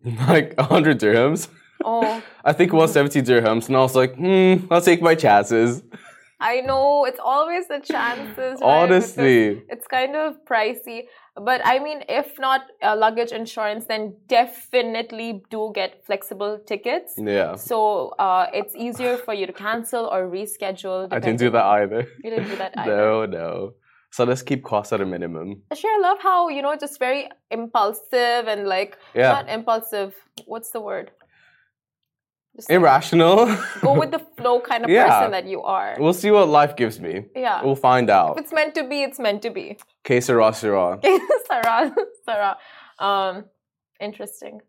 Like 0.27 0.60
hundred 0.60 1.00
dirhams. 1.00 1.48
Oh, 1.83 2.21
I 2.45 2.53
think 2.53 2.73
was 2.73 2.95
170 2.95 3.21
dirhams, 3.21 3.67
and 3.67 3.75
I 3.77 3.79
was 3.81 3.95
like, 3.95 4.15
hmm, 4.15 4.65
I'll 4.71 4.81
take 4.81 5.01
my 5.01 5.15
chances. 5.15 5.83
I 6.43 6.61
know. 6.61 7.05
It's 7.05 7.19
always 7.23 7.67
the 7.67 7.79
chances? 7.79 8.59
Honestly. 8.63 9.61
It's 9.69 9.85
kind 9.88 10.15
of 10.15 10.43
pricey. 10.43 11.03
But 11.35 11.61
I 11.63 11.77
mean, 11.77 12.03
if 12.09 12.39
not 12.39 12.61
uh, 12.81 12.95
luggage 12.97 13.31
insurance, 13.31 13.85
then 13.85 14.15
definitely 14.27 15.43
do 15.51 15.71
get 15.75 16.03
flexible 16.05 16.59
tickets. 16.65 17.13
Yeah. 17.17 17.55
So 17.55 18.09
uh, 18.17 18.47
it's 18.53 18.75
easier 18.75 19.17
for 19.17 19.33
you 19.35 19.45
to 19.45 19.53
cancel 19.53 20.05
or 20.11 20.27
reschedule. 20.29 21.07
I 21.11 21.19
didn't 21.19 21.39
do 21.39 21.51
that 21.51 21.63
either. 21.63 22.07
You 22.23 22.29
didn't 22.31 22.50
do 22.50 22.55
that 22.57 22.73
either. 22.77 22.95
No, 22.97 23.25
no. 23.25 23.73
So 24.11 24.25
let's 24.25 24.41
keep 24.41 24.63
costs 24.63 24.91
at 24.91 25.00
a 25.00 25.05
minimum. 25.05 25.61
Sure, 25.73 25.89
I 25.89 26.01
love 26.09 26.17
how, 26.21 26.50
you 26.50 26.61
know, 26.61 26.75
just 26.75 27.00
very 27.00 27.29
impulsive 27.50 28.47
and 28.47 28.67
like, 28.67 28.97
Yeah. 29.13 29.31
not 29.31 29.47
impulsive. 29.47 30.13
What's 30.45 30.71
the 30.71 30.81
word? 30.81 31.11
Just 32.55 32.70
Irrational. 32.70 33.46
go 33.81 33.93
with 33.98 34.12
the 34.12 34.20
flow 34.38 34.60
kind 34.60 34.84
of 34.84 34.89
Yeah. 34.89 35.08
person 35.08 35.31
that 35.31 35.46
you 35.48 35.62
are. 35.63 35.96
we'll 36.00 36.13
see 36.13 36.31
what 36.31 36.50
life 36.50 36.75
gives 36.75 37.00
me. 37.00 37.25
Yeah. 37.36 37.63
We'll 37.63 37.75
find 37.77 38.10
out. 38.10 38.38
If 38.38 38.43
it's 38.46 38.53
meant 38.53 38.75
to 38.75 38.84
be, 38.88 39.03
it's 39.03 39.20
meant 39.20 39.41
to 39.43 39.50
be. 39.50 39.77
Que 40.03 40.20
sera, 40.22 40.53
sera. 40.53 41.00
Sarah, 41.48 41.96
Sarah. 42.25 42.58
Um, 43.00 43.46
interesting. 44.00 44.60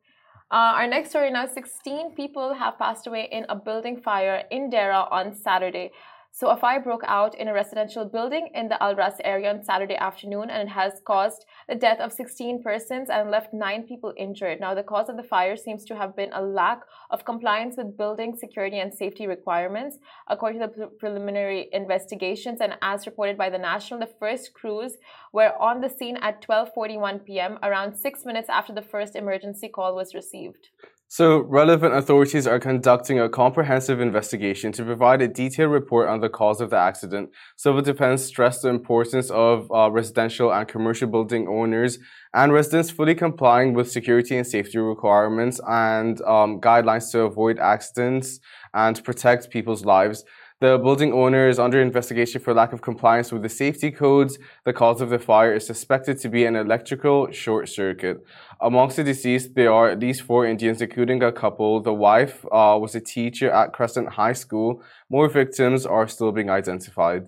Uh, 0.50 0.74
our 0.78 0.86
next 0.86 1.10
story 1.10 1.30
now 1.30 1.46
16 1.46 2.14
people 2.14 2.54
have 2.54 2.78
passed 2.78 3.06
away 3.06 3.28
in 3.32 3.46
a 3.48 3.56
building 3.56 4.00
fire 4.00 4.44
in 4.50 4.70
Deira 4.70 5.10
on 5.10 5.34
Saturday. 5.34 5.90
So, 6.34 6.48
a 6.48 6.56
fire 6.56 6.80
broke 6.80 7.02
out 7.06 7.34
in 7.34 7.46
a 7.46 7.52
residential 7.52 8.06
building 8.06 8.48
in 8.54 8.68
the 8.68 8.82
Al 8.82 8.94
Ras 8.94 9.16
area 9.22 9.50
on 9.50 9.62
Saturday 9.62 9.96
afternoon 9.96 10.48
and 10.48 10.66
it 10.66 10.72
has 10.72 10.94
caused 11.04 11.44
the 11.68 11.74
death 11.74 12.00
of 12.00 12.10
16 12.10 12.62
persons 12.62 13.10
and 13.10 13.30
left 13.30 13.52
nine 13.52 13.82
people 13.82 14.14
injured. 14.16 14.58
Now, 14.58 14.74
the 14.74 14.82
cause 14.82 15.10
of 15.10 15.18
the 15.18 15.22
fire 15.22 15.56
seems 15.58 15.84
to 15.84 15.94
have 15.94 16.16
been 16.16 16.32
a 16.32 16.40
lack 16.40 16.80
of 17.10 17.26
compliance 17.26 17.76
with 17.76 17.98
building 17.98 18.34
security 18.34 18.78
and 18.78 18.94
safety 18.94 19.26
requirements, 19.26 19.98
according 20.26 20.62
to 20.62 20.68
the 20.68 20.72
pre- 20.72 20.96
preliminary 20.98 21.68
investigations. 21.70 22.62
And 22.62 22.78
as 22.80 23.04
reported 23.04 23.36
by 23.36 23.50
the 23.50 23.58
National, 23.58 24.00
the 24.00 24.14
first 24.18 24.54
crews 24.54 24.96
were 25.34 25.52
on 25.60 25.82
the 25.82 25.90
scene 25.90 26.16
at 26.16 26.40
12:41 26.40 27.26
p.m., 27.26 27.58
around 27.62 27.96
six 27.96 28.24
minutes 28.24 28.48
after 28.48 28.72
the 28.72 28.88
first 28.92 29.16
emergency 29.16 29.68
call 29.68 29.94
was 29.94 30.14
received. 30.14 30.70
So, 31.14 31.40
relevant 31.40 31.92
authorities 31.94 32.46
are 32.46 32.58
conducting 32.58 33.20
a 33.20 33.28
comprehensive 33.28 34.00
investigation 34.00 34.72
to 34.72 34.82
provide 34.82 35.20
a 35.20 35.28
detailed 35.28 35.70
report 35.70 36.08
on 36.08 36.20
the 36.20 36.30
cause 36.30 36.62
of 36.62 36.70
the 36.70 36.78
accident. 36.78 37.28
Civil 37.58 37.82
Defense 37.82 38.24
stressed 38.24 38.62
the 38.62 38.70
importance 38.70 39.30
of 39.30 39.70
uh, 39.70 39.90
residential 39.90 40.50
and 40.50 40.66
commercial 40.66 41.08
building 41.08 41.46
owners 41.48 41.98
and 42.32 42.50
residents 42.50 42.90
fully 42.90 43.14
complying 43.14 43.74
with 43.74 43.90
security 43.90 44.38
and 44.38 44.46
safety 44.46 44.78
requirements 44.78 45.60
and 45.68 46.22
um, 46.22 46.58
guidelines 46.62 47.12
to 47.12 47.20
avoid 47.20 47.58
accidents 47.58 48.40
and 48.72 49.04
protect 49.04 49.50
people's 49.50 49.84
lives. 49.84 50.24
The 50.62 50.78
building 50.78 51.12
owner 51.12 51.48
is 51.48 51.58
under 51.58 51.82
investigation 51.82 52.40
for 52.40 52.54
lack 52.54 52.72
of 52.72 52.82
compliance 52.82 53.32
with 53.32 53.42
the 53.42 53.48
safety 53.48 53.90
codes. 53.90 54.38
The 54.64 54.72
cause 54.72 55.00
of 55.00 55.10
the 55.10 55.18
fire 55.18 55.52
is 55.56 55.66
suspected 55.66 56.20
to 56.20 56.28
be 56.28 56.44
an 56.44 56.54
electrical 56.54 57.32
short 57.32 57.68
circuit. 57.68 58.24
Amongst 58.60 58.94
the 58.94 59.02
deceased, 59.02 59.56
there 59.56 59.72
are 59.72 59.90
at 59.90 59.98
least 59.98 60.22
four 60.22 60.46
Indians, 60.46 60.80
including 60.80 61.20
a 61.20 61.32
couple. 61.32 61.80
The 61.80 61.92
wife 61.92 62.44
uh, 62.44 62.78
was 62.80 62.94
a 62.94 63.00
teacher 63.00 63.50
at 63.50 63.72
Crescent 63.72 64.10
High 64.10 64.34
School. 64.34 64.84
More 65.10 65.28
victims 65.28 65.84
are 65.84 66.06
still 66.06 66.30
being 66.30 66.48
identified. 66.48 67.26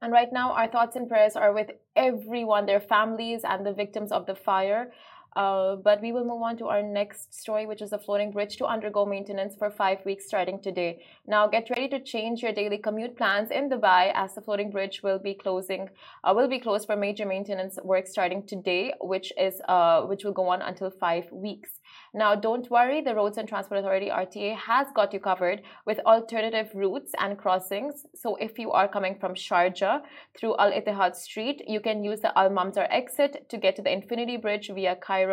And 0.00 0.10
right 0.10 0.32
now, 0.32 0.52
our 0.52 0.66
thoughts 0.66 0.96
and 0.96 1.06
prayers 1.06 1.36
are 1.36 1.52
with 1.52 1.72
everyone, 1.94 2.64
their 2.64 2.80
families, 2.80 3.42
and 3.44 3.66
the 3.66 3.74
victims 3.74 4.10
of 4.12 4.24
the 4.24 4.34
fire. 4.34 4.92
Uh, 5.36 5.76
but 5.76 6.00
we 6.00 6.12
will 6.12 6.24
move 6.24 6.40
on 6.40 6.56
to 6.56 6.66
our 6.66 6.82
next 6.82 7.34
story, 7.34 7.66
which 7.66 7.82
is 7.82 7.90
the 7.90 7.98
floating 7.98 8.30
bridge 8.30 8.56
to 8.56 8.64
undergo 8.64 9.04
maintenance 9.04 9.54
for 9.54 9.70
five 9.70 9.98
weeks 10.06 10.24
starting 10.26 10.58
today. 10.58 11.04
Now, 11.26 11.46
get 11.46 11.68
ready 11.68 11.88
to 11.88 12.00
change 12.00 12.42
your 12.42 12.52
daily 12.52 12.78
commute 12.78 13.16
plans 13.18 13.50
in 13.50 13.68
Dubai 13.68 14.12
as 14.14 14.34
the 14.34 14.40
floating 14.40 14.70
bridge 14.70 15.02
will 15.02 15.18
be 15.18 15.34
closing, 15.34 15.90
uh, 16.24 16.32
will 16.34 16.48
be 16.48 16.58
closed 16.58 16.86
for 16.86 16.96
major 16.96 17.26
maintenance 17.26 17.78
work 17.84 18.06
starting 18.06 18.46
today, 18.46 18.94
which 19.02 19.30
is 19.38 19.60
uh, 19.68 20.02
which 20.02 20.24
will 20.24 20.32
go 20.32 20.48
on 20.48 20.62
until 20.62 20.90
five 20.90 21.30
weeks. 21.30 21.80
Now, 22.14 22.34
don't 22.34 22.70
worry, 22.70 23.02
the 23.02 23.14
Roads 23.14 23.36
and 23.36 23.46
Transport 23.46 23.80
Authority 23.80 24.08
RTA 24.08 24.56
has 24.56 24.86
got 24.94 25.12
you 25.12 25.20
covered 25.20 25.60
with 25.84 25.98
alternative 26.06 26.70
routes 26.74 27.12
and 27.18 27.36
crossings. 27.36 28.06
So, 28.14 28.36
if 28.36 28.58
you 28.58 28.72
are 28.72 28.88
coming 28.88 29.16
from 29.20 29.34
Sharjah 29.34 30.00
through 30.38 30.56
Al 30.58 30.72
Ittihad 30.72 31.14
Street, 31.14 31.62
you 31.66 31.80
can 31.80 32.02
use 32.02 32.20
the 32.20 32.36
Al 32.38 32.48
Mamzar 32.48 32.86
exit 32.90 33.48
to 33.50 33.58
get 33.58 33.76
to 33.76 33.82
the 33.82 33.92
Infinity 33.92 34.38
Bridge 34.38 34.70
via 34.74 34.96
Cairo 34.96 35.25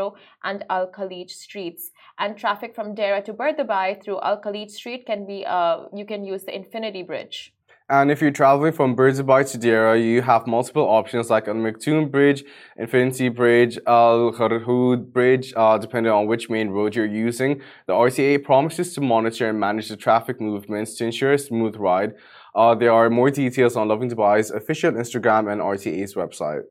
and 0.44 0.64
Al 0.70 0.88
Khalid 0.88 1.30
streets. 1.30 1.92
And 2.20 2.38
traffic 2.38 2.76
from 2.76 2.96
Deira 2.96 3.24
to 3.26 3.34
Bur 3.34 3.54
Dubai 3.54 4.04
through 4.04 4.20
Al 4.22 4.38
Khalid 4.38 4.72
Street 4.72 5.06
can 5.06 5.26
be, 5.26 5.46
uh, 5.46 5.86
you 5.94 6.06
can 6.06 6.24
use 6.24 6.44
the 6.44 6.56
Infinity 6.56 7.04
Bridge. 7.04 7.54
And 7.90 8.10
if 8.10 8.22
you're 8.22 8.32
traveling 8.32 8.72
from 8.72 8.96
Bur 8.96 9.12
Dubai 9.12 9.50
to 9.52 9.58
Deira, 9.58 10.02
you 10.02 10.22
have 10.22 10.48
multiple 10.48 10.84
options 10.84 11.30
like 11.30 11.48
Al 11.48 11.56
Maktoum 11.56 12.10
Bridge, 12.10 12.44
Infinity 12.78 13.28
Bridge, 13.30 13.78
Al 13.86 14.32
Garhoud 14.32 15.12
Bridge, 15.12 15.54
uh, 15.56 15.78
depending 15.78 16.12
on 16.12 16.26
which 16.26 16.50
main 16.50 16.70
road 16.70 16.96
you're 16.96 17.06
using. 17.06 17.62
The 17.88 17.94
RTA 17.94 18.44
promises 18.44 18.94
to 18.96 19.02
monitor 19.02 19.50
and 19.50 19.60
manage 19.60 19.90
the 19.90 19.98
traffic 19.98 20.40
movements 20.40 20.96
to 20.96 21.06
ensure 21.06 21.34
a 21.34 21.38
smooth 21.38 21.76
ride. 21.76 22.14
Uh, 22.56 22.74
there 22.74 22.92
are 22.92 23.10
more 23.10 23.30
details 23.30 23.76
on 23.76 23.90
Lovin 23.90 24.10
Dubai's 24.10 24.50
official 24.50 24.92
Instagram 24.94 25.52
and 25.52 25.60
RTA's 25.62 26.14
website. 26.14 26.64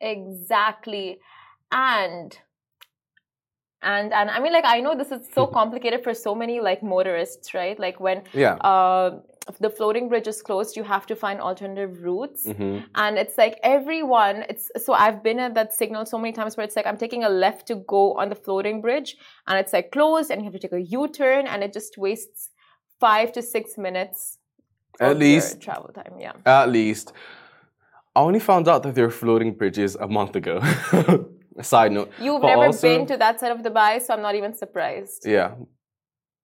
Exactly. 0.00 1.18
And 1.72 2.38
and 3.82 4.12
and 4.12 4.30
I 4.30 4.40
mean 4.40 4.52
like 4.52 4.64
I 4.66 4.80
know 4.80 4.94
this 4.96 5.10
is 5.10 5.26
so 5.34 5.46
complicated 5.46 6.02
for 6.04 6.14
so 6.14 6.34
many 6.34 6.60
like 6.60 6.82
motorists, 6.82 7.54
right? 7.54 7.78
Like 7.78 7.98
when 8.00 8.22
Yeah. 8.34 8.54
uh 8.56 9.20
the 9.58 9.70
floating 9.70 10.08
bridge 10.08 10.28
is 10.28 10.42
closed, 10.42 10.76
you 10.76 10.84
have 10.84 11.06
to 11.06 11.16
find 11.16 11.40
alternative 11.40 12.02
routes. 12.02 12.46
hmm 12.46 12.78
And 12.94 13.18
it's 13.18 13.36
like 13.38 13.58
everyone, 13.62 14.44
it's 14.48 14.70
so 14.84 14.92
I've 14.92 15.22
been 15.22 15.38
at 15.40 15.54
that 15.54 15.72
signal 15.72 16.04
so 16.06 16.18
many 16.18 16.32
times 16.32 16.56
where 16.56 16.64
it's 16.64 16.76
like 16.76 16.86
I'm 16.86 16.98
taking 16.98 17.24
a 17.24 17.28
left 17.28 17.66
to 17.68 17.76
go 17.76 18.14
on 18.20 18.28
the 18.28 18.34
floating 18.36 18.80
bridge 18.80 19.16
and 19.46 19.58
it's 19.58 19.72
like 19.72 19.90
closed 19.92 20.30
and 20.30 20.40
you 20.40 20.44
have 20.44 20.52
to 20.52 20.58
take 20.60 20.72
a 20.72 20.80
U-turn 20.80 21.46
and 21.46 21.62
it 21.64 21.72
just 21.72 21.96
wastes 21.98 22.50
five 23.00 23.32
to 23.32 23.42
six 23.42 23.76
minutes 23.78 24.38
At 25.00 25.16
least, 25.18 25.60
travel 25.62 25.90
time. 25.94 26.14
Yeah. 26.20 26.32
at 26.44 26.68
least. 26.68 27.12
I 28.14 28.20
only 28.20 28.40
found 28.40 28.68
out 28.68 28.82
that 28.82 28.94
there 28.94 29.06
are 29.06 29.10
floating 29.22 29.54
bridges 29.54 29.96
a 29.96 30.06
month 30.06 30.36
ago. 30.36 30.60
Side 31.62 31.92
note. 31.92 32.10
You've 32.20 32.40
But 32.40 32.48
never 32.48 32.66
also- 32.66 32.88
been 32.88 33.06
to 33.06 33.16
that 33.16 33.40
side 33.40 33.52
of 33.52 33.58
Dubai, 33.58 34.00
so 34.00 34.14
I'm 34.14 34.22
not 34.22 34.34
even 34.34 34.54
surprised. 34.54 35.26
Yeah, 35.26 35.52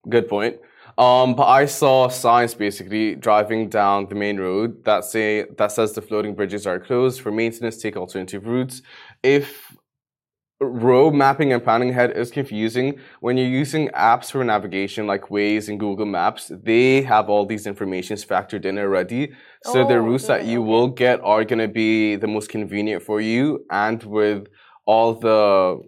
good 0.09 0.29
point. 0.29 0.57
Um, 0.99 1.35
but 1.35 1.47
I 1.47 1.67
saw 1.67 2.09
signs 2.09 2.55
basically 2.55 3.17
driving 3.17 3.69
down 3.69 4.07
the 4.09 4.15
main 4.15 4.39
road 4.39 4.85
that 4.85 5.05
say 5.05 5.45
that 5.59 5.73
says 5.73 5.93
the 5.93 6.01
floating 6.03 6.35
bridges 6.35 6.67
are 6.67 6.79
closed 6.79 7.21
for 7.21 7.31
maintenance. 7.31 7.77
Take 7.77 7.97
alternative 7.97 8.47
routes. 8.47 8.81
If 9.23 9.77
road 10.59 11.13
mapping 11.13 11.53
and 11.53 11.63
planning 11.63 11.91
ahead 11.91 12.17
is 12.17 12.31
confusing, 12.31 12.99
when 13.21 13.37
you're 13.37 13.47
using 13.47 13.89
apps 13.91 14.31
for 14.31 14.43
navigation 14.43 15.07
like 15.07 15.25
Waze 15.29 15.69
and 15.69 15.79
Google 15.79 16.07
Maps, 16.07 16.51
they 16.65 17.03
have 17.03 17.29
all 17.29 17.45
these 17.45 17.67
informations 17.67 18.25
factored 18.25 18.65
in 18.65 18.79
already. 18.79 19.33
So 19.65 19.87
the 19.87 19.97
Oh, 19.97 19.99
routes 19.99 20.27
that 20.29 20.47
you 20.47 20.63
will 20.63 20.89
get 20.89 21.21
are 21.23 21.45
gonna 21.45 21.69
be 21.69 22.17
the 22.17 22.27
most 22.27 22.49
convenient 22.49 23.03
for 23.03 23.21
you, 23.21 23.67
and 23.71 24.03
with 24.05 24.47
all 24.87 25.15
the 25.15 25.81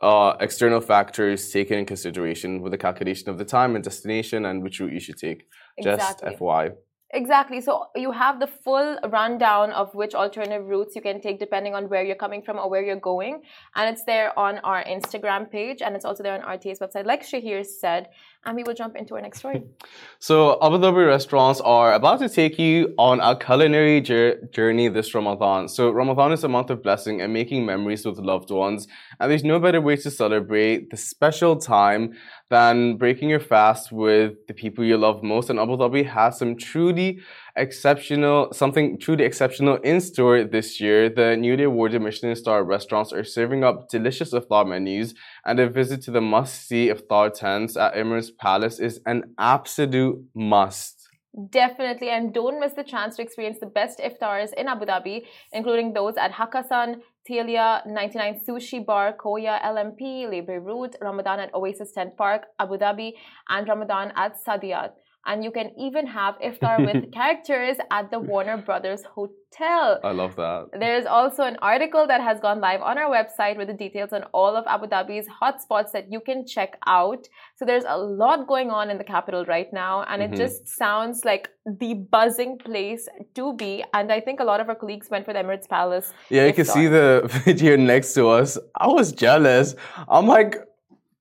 uh, 0.00 0.36
external 0.40 0.80
factors 0.80 1.50
taken 1.50 1.78
in 1.78 1.86
consideration 1.86 2.62
with 2.62 2.72
the 2.72 2.78
calculation 2.78 3.28
of 3.28 3.38
the 3.38 3.44
time 3.44 3.74
and 3.74 3.82
destination 3.82 4.46
and 4.46 4.62
which 4.62 4.78
route 4.78 4.92
you 4.92 5.00
should 5.00 5.18
take. 5.18 5.46
Just 5.82 6.22
Exactly. 6.22 6.36
FYI. 6.36 6.74
Exactly. 7.14 7.62
So 7.62 7.86
you 7.96 8.12
have 8.12 8.38
the 8.38 8.46
full 8.46 8.98
rundown 9.08 9.72
of 9.72 9.94
which 9.94 10.14
alternative 10.14 10.66
routes 10.66 10.94
you 10.94 11.00
can 11.00 11.22
take 11.22 11.38
depending 11.38 11.74
on 11.74 11.88
where 11.88 12.04
you're 12.04 12.14
coming 12.14 12.42
from 12.42 12.58
or 12.58 12.68
where 12.68 12.82
you're 12.82 13.00
going. 13.00 13.40
And 13.74 13.88
it's 13.90 14.04
there 14.04 14.38
on 14.38 14.58
our 14.58 14.84
Instagram 14.84 15.50
page 15.50 15.80
and 15.80 15.96
it's 15.96 16.04
also 16.04 16.22
there 16.22 16.34
on 16.34 16.42
RTA's 16.58 16.80
website, 16.80 17.06
like 17.06 17.22
Shahir 17.22 17.64
said. 17.64 18.08
And 18.44 18.56
we 18.56 18.62
will 18.62 18.74
jump 18.74 18.96
into 18.96 19.14
our 19.14 19.20
next 19.20 19.38
story. 19.38 19.62
So 20.20 20.58
Abu 20.60 20.78
Dhabi 20.78 21.06
restaurants 21.06 21.60
are 21.60 21.92
about 21.92 22.18
to 22.18 22.28
take 22.28 22.58
you 22.58 22.92
on 22.98 23.20
a 23.20 23.36
culinary 23.36 24.00
journey 24.00 24.88
this 24.88 25.14
Ramadan. 25.14 25.68
So 25.68 25.90
Ramadan 25.90 26.32
is 26.32 26.42
a 26.42 26.48
month 26.48 26.70
of 26.70 26.82
blessing 26.82 27.20
and 27.20 27.32
making 27.32 27.64
memories 27.64 28.04
with 28.04 28.18
loved 28.18 28.50
ones. 28.50 28.88
And 29.20 29.30
there's 29.30 29.44
no 29.44 29.60
better 29.60 29.80
way 29.80 29.94
to 29.94 30.10
celebrate 30.10 30.90
the 30.90 30.96
special 30.96 31.54
time 31.56 32.14
than 32.50 32.96
breaking 32.96 33.28
your 33.30 33.38
fast 33.40 33.92
with 33.92 34.32
the 34.48 34.54
people 34.54 34.84
you 34.84 34.96
love 34.96 35.22
most. 35.22 35.50
And 35.50 35.60
Abu 35.60 35.76
Dhabi 35.76 36.04
has 36.06 36.36
some 36.36 36.56
truly 36.56 37.20
exceptional, 37.58 38.52
something 38.52 38.98
truly 38.98 39.24
exceptional 39.24 39.76
in 39.76 40.00
store 40.00 40.44
this 40.44 40.80
year. 40.80 41.08
The 41.08 41.36
newly 41.36 41.64
awarded 41.64 42.02
Michelin 42.02 42.36
star 42.36 42.64
restaurants 42.64 43.12
are 43.12 43.24
serving 43.24 43.64
up 43.64 43.88
delicious 43.88 44.32
iftar 44.32 44.66
menus, 44.66 45.14
and 45.44 45.58
a 45.60 45.68
visit 45.68 46.02
to 46.02 46.10
the 46.10 46.20
must-see 46.20 46.88
iftar 46.88 47.32
tents 47.32 47.76
at 47.76 47.94
Emirates 47.94 48.30
Palace 48.36 48.78
is 48.78 49.00
an 49.06 49.34
absolute 49.38 50.24
must. 50.34 51.08
Definitely, 51.50 52.08
and 52.08 52.32
don't 52.32 52.58
miss 52.58 52.72
the 52.72 52.82
chance 52.82 53.16
to 53.16 53.22
experience 53.22 53.58
the 53.60 53.66
best 53.66 53.98
iftars 53.98 54.52
in 54.54 54.66
Abu 54.66 54.86
Dhabi, 54.86 55.24
including 55.52 55.92
those 55.92 56.16
at 56.16 56.32
Hakkasan, 56.32 56.96
Talea, 57.28 57.86
99 57.86 58.40
Sushi 58.48 58.84
Bar, 58.84 59.14
Koya, 59.22 59.60
LMP, 59.62 60.28
Le 60.28 60.42
Beirut, 60.42 60.96
Ramadan 61.00 61.38
at 61.38 61.54
Oasis 61.54 61.92
Tent 61.92 62.16
Park, 62.16 62.46
Abu 62.58 62.78
Dhabi, 62.78 63.12
and 63.48 63.68
Ramadan 63.68 64.12
at 64.16 64.36
Saadiyat 64.42 64.92
and 65.26 65.44
you 65.44 65.50
can 65.50 65.70
even 65.78 66.06
have 66.06 66.36
iftar 66.38 66.78
with 66.94 67.12
characters 67.12 67.76
at 67.90 68.10
the 68.10 68.18
Warner 68.18 68.56
Brothers 68.56 69.02
Hotel. 69.04 70.00
I 70.02 70.12
love 70.12 70.36
that. 70.36 70.68
There's 70.78 71.06
also 71.06 71.42
an 71.42 71.56
article 71.60 72.06
that 72.06 72.20
has 72.20 72.40
gone 72.40 72.60
live 72.60 72.80
on 72.80 72.98
our 72.98 73.10
website 73.10 73.56
with 73.56 73.68
the 73.68 73.74
details 73.74 74.12
on 74.12 74.24
all 74.32 74.56
of 74.56 74.64
Abu 74.66 74.86
Dhabi's 74.86 75.26
hotspots 75.40 75.92
that 75.92 76.10
you 76.10 76.20
can 76.20 76.46
check 76.46 76.78
out. 76.86 77.28
So 77.56 77.64
there's 77.64 77.84
a 77.86 77.96
lot 77.96 78.46
going 78.46 78.70
on 78.70 78.90
in 78.90 78.98
the 78.98 79.04
capital 79.04 79.44
right 79.44 79.70
now, 79.72 80.04
and 80.08 80.22
mm-hmm. 80.22 80.34
it 80.34 80.36
just 80.36 80.68
sounds 80.68 81.24
like 81.24 81.48
the 81.66 81.94
buzzing 81.94 82.58
place 82.58 83.08
to 83.34 83.54
be. 83.54 83.84
And 83.92 84.10
I 84.12 84.20
think 84.20 84.40
a 84.40 84.44
lot 84.44 84.60
of 84.60 84.68
our 84.68 84.74
colleagues 84.74 85.08
went 85.10 85.24
for 85.24 85.32
the 85.32 85.40
Emirates 85.40 85.68
Palace. 85.68 86.12
Yeah, 86.30 86.46
you 86.46 86.52
can 86.52 86.64
see 86.64 86.86
the 86.86 87.22
video 87.44 87.76
next 87.76 88.14
to 88.14 88.28
us. 88.28 88.58
I 88.76 88.86
was 88.86 89.12
jealous. 89.12 89.74
I'm 90.08 90.26
like, 90.26 90.56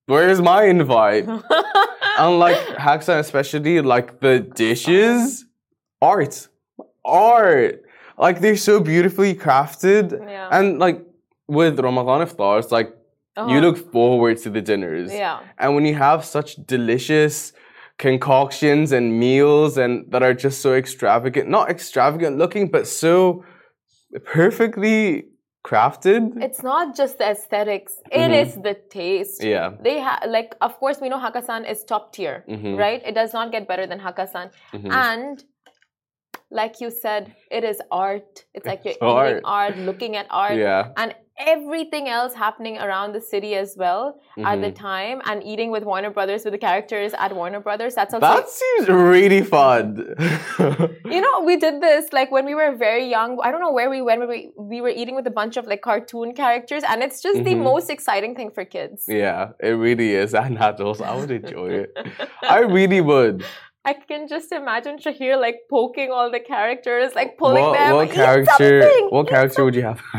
where's 0.06 0.42
my 0.42 0.64
invite? 0.66 1.28
Unlike 2.18 2.58
Hakkasan, 2.78 3.20
especially 3.20 3.82
like 3.82 4.20
the 4.20 4.40
dishes, 4.40 5.46
art, 6.02 6.48
art. 7.06 7.84
Like 8.18 8.40
they're 8.42 8.58
so 8.58 8.80
beautifully 8.80 9.36
crafted, 9.36 10.12
yeah. 10.28 10.50
and 10.52 10.80
like 10.80 11.06
with 11.48 11.80
Ramadan 11.80 12.28
iftars, 12.28 12.72
like 12.72 12.96
uh-huh. 13.36 13.54
you 13.54 13.62
look 13.62 13.92
forward 13.92 14.38
to 14.40 14.50
the 14.50 14.62
dinners. 14.62 15.14
Yeah. 15.14 15.42
And 15.60 15.76
when 15.76 15.86
you 15.86 15.96
have 15.96 16.26
such 16.26 16.56
delicious 16.66 17.54
concoctions 17.98 18.92
and 18.92 19.20
meals 19.20 19.78
and 19.78 20.12
that 20.12 20.24
are 20.24 20.34
just 20.34 20.62
so 20.62 20.74
extravagant, 20.74 21.50
not 21.50 21.70
extravagant 21.70 22.38
looking, 22.38 22.70
but 22.70 22.88
so 22.88 23.46
perfectly 24.26 25.26
crafted. 25.68 26.24
It's 26.48 26.64
not 26.64 26.96
just 26.96 27.18
the 27.18 27.28
aesthetics; 27.36 27.94
it 28.12 28.18
mm-hmm. 28.18 28.42
is 28.42 28.56
the 28.68 28.76
taste. 28.90 29.44
Yeah, 29.44 29.68
they 29.88 30.00
have 30.00 30.24
like, 30.38 30.56
of 30.62 30.80
course, 30.80 30.98
we 31.02 31.10
know 31.10 31.20
Hakkasan 31.20 31.70
is 31.70 31.84
top 31.84 32.14
tier, 32.14 32.46
mm-hmm. 32.48 32.76
right? 32.76 33.02
It 33.06 33.16
does 33.22 33.34
not 33.34 33.52
get 33.52 33.68
better 33.68 33.86
than 33.92 34.00
Hakkasan, 34.00 34.52
mm-hmm. 34.74 34.92
and 34.92 35.44
like 36.50 36.80
you 36.80 36.90
said, 36.90 37.36
it 37.52 37.64
is 37.64 37.82
art. 37.92 38.46
It's 38.54 38.66
like 38.66 38.86
you're 38.86 38.96
art. 39.02 39.32
eating 39.32 39.42
art, 39.44 39.78
looking 39.90 40.16
at 40.16 40.28
art, 40.30 40.58
yeah, 40.58 40.92
and 40.96 41.14
everything 41.40 42.08
else 42.08 42.34
happening 42.34 42.78
around 42.78 43.14
the 43.14 43.22
city 43.22 43.56
as 43.56 43.76
well 43.78 44.20
mm-hmm. 44.38 44.46
at 44.46 44.62
the 44.62 44.68
mm-hmm. 44.68 44.88
time 44.88 45.22
and 45.26 45.44
eating 45.44 45.70
with 45.72 45.84
Warner 45.84 46.10
Brothers 46.10 46.44
with 46.44 46.54
the 46.54 46.58
characters 46.58 47.14
at 47.18 47.36
Warner 47.36 47.60
Brothers. 47.60 47.96
That's 47.96 48.12
sounds 48.12 48.22
That 48.22 48.50
seems 48.50 48.90
really 48.90 49.44
fun. 49.44 50.16
you 51.06 51.22
know, 51.22 51.42
we 51.42 51.58
did 51.58 51.82
this 51.82 52.12
like 52.12 52.32
when 52.32 52.46
we 52.46 52.56
were 52.56 52.76
very 52.76 53.08
young. 53.08 53.40
I 53.44 53.52
don't 53.52 53.62
know 53.62 53.72
where 53.72 53.90
we 53.90 54.02
went, 54.02 54.22
but 54.22 54.30
we 54.30 54.52
we 54.58 54.82
were 54.82 54.90
eating 54.90 55.16
with 55.16 55.28
a 55.28 55.32
bunch 55.32 55.58
of 55.58 55.68
like 55.68 55.82
cartoon 55.82 56.34
characters 56.34 56.84
and 56.88 57.04
it's 57.04 57.22
just 57.22 57.40
mm-hmm. 57.40 57.50
the 57.50 57.56
most 57.56 57.90
exciting 57.90 58.36
thing 58.36 58.52
for 58.52 58.66
kids. 58.66 59.06
Yeah, 59.08 59.50
it 59.60 59.70
really 59.70 60.14
is. 60.14 60.34
And 60.48 60.58
adults, 60.60 61.02
I 61.02 61.14
would 61.14 61.32
enjoy 61.32 61.70
it. 61.84 61.98
I 62.44 62.60
really 62.60 63.02
would. 63.02 63.44
I 63.88 63.94
can 63.94 64.28
just 64.28 64.52
imagine 64.52 64.98
Shahir 64.98 65.40
like 65.40 65.60
poking 65.70 66.12
all 66.12 66.30
the 66.30 66.42
characters, 66.42 67.16
like 67.16 67.38
pulling 67.38 67.64
what, 67.64 67.78
them. 67.78 67.96
What 67.96 68.12
character? 68.12 68.86
What 69.08 69.30
character 69.30 69.64
would 69.64 69.76
you 69.76 69.84
have? 69.84 70.02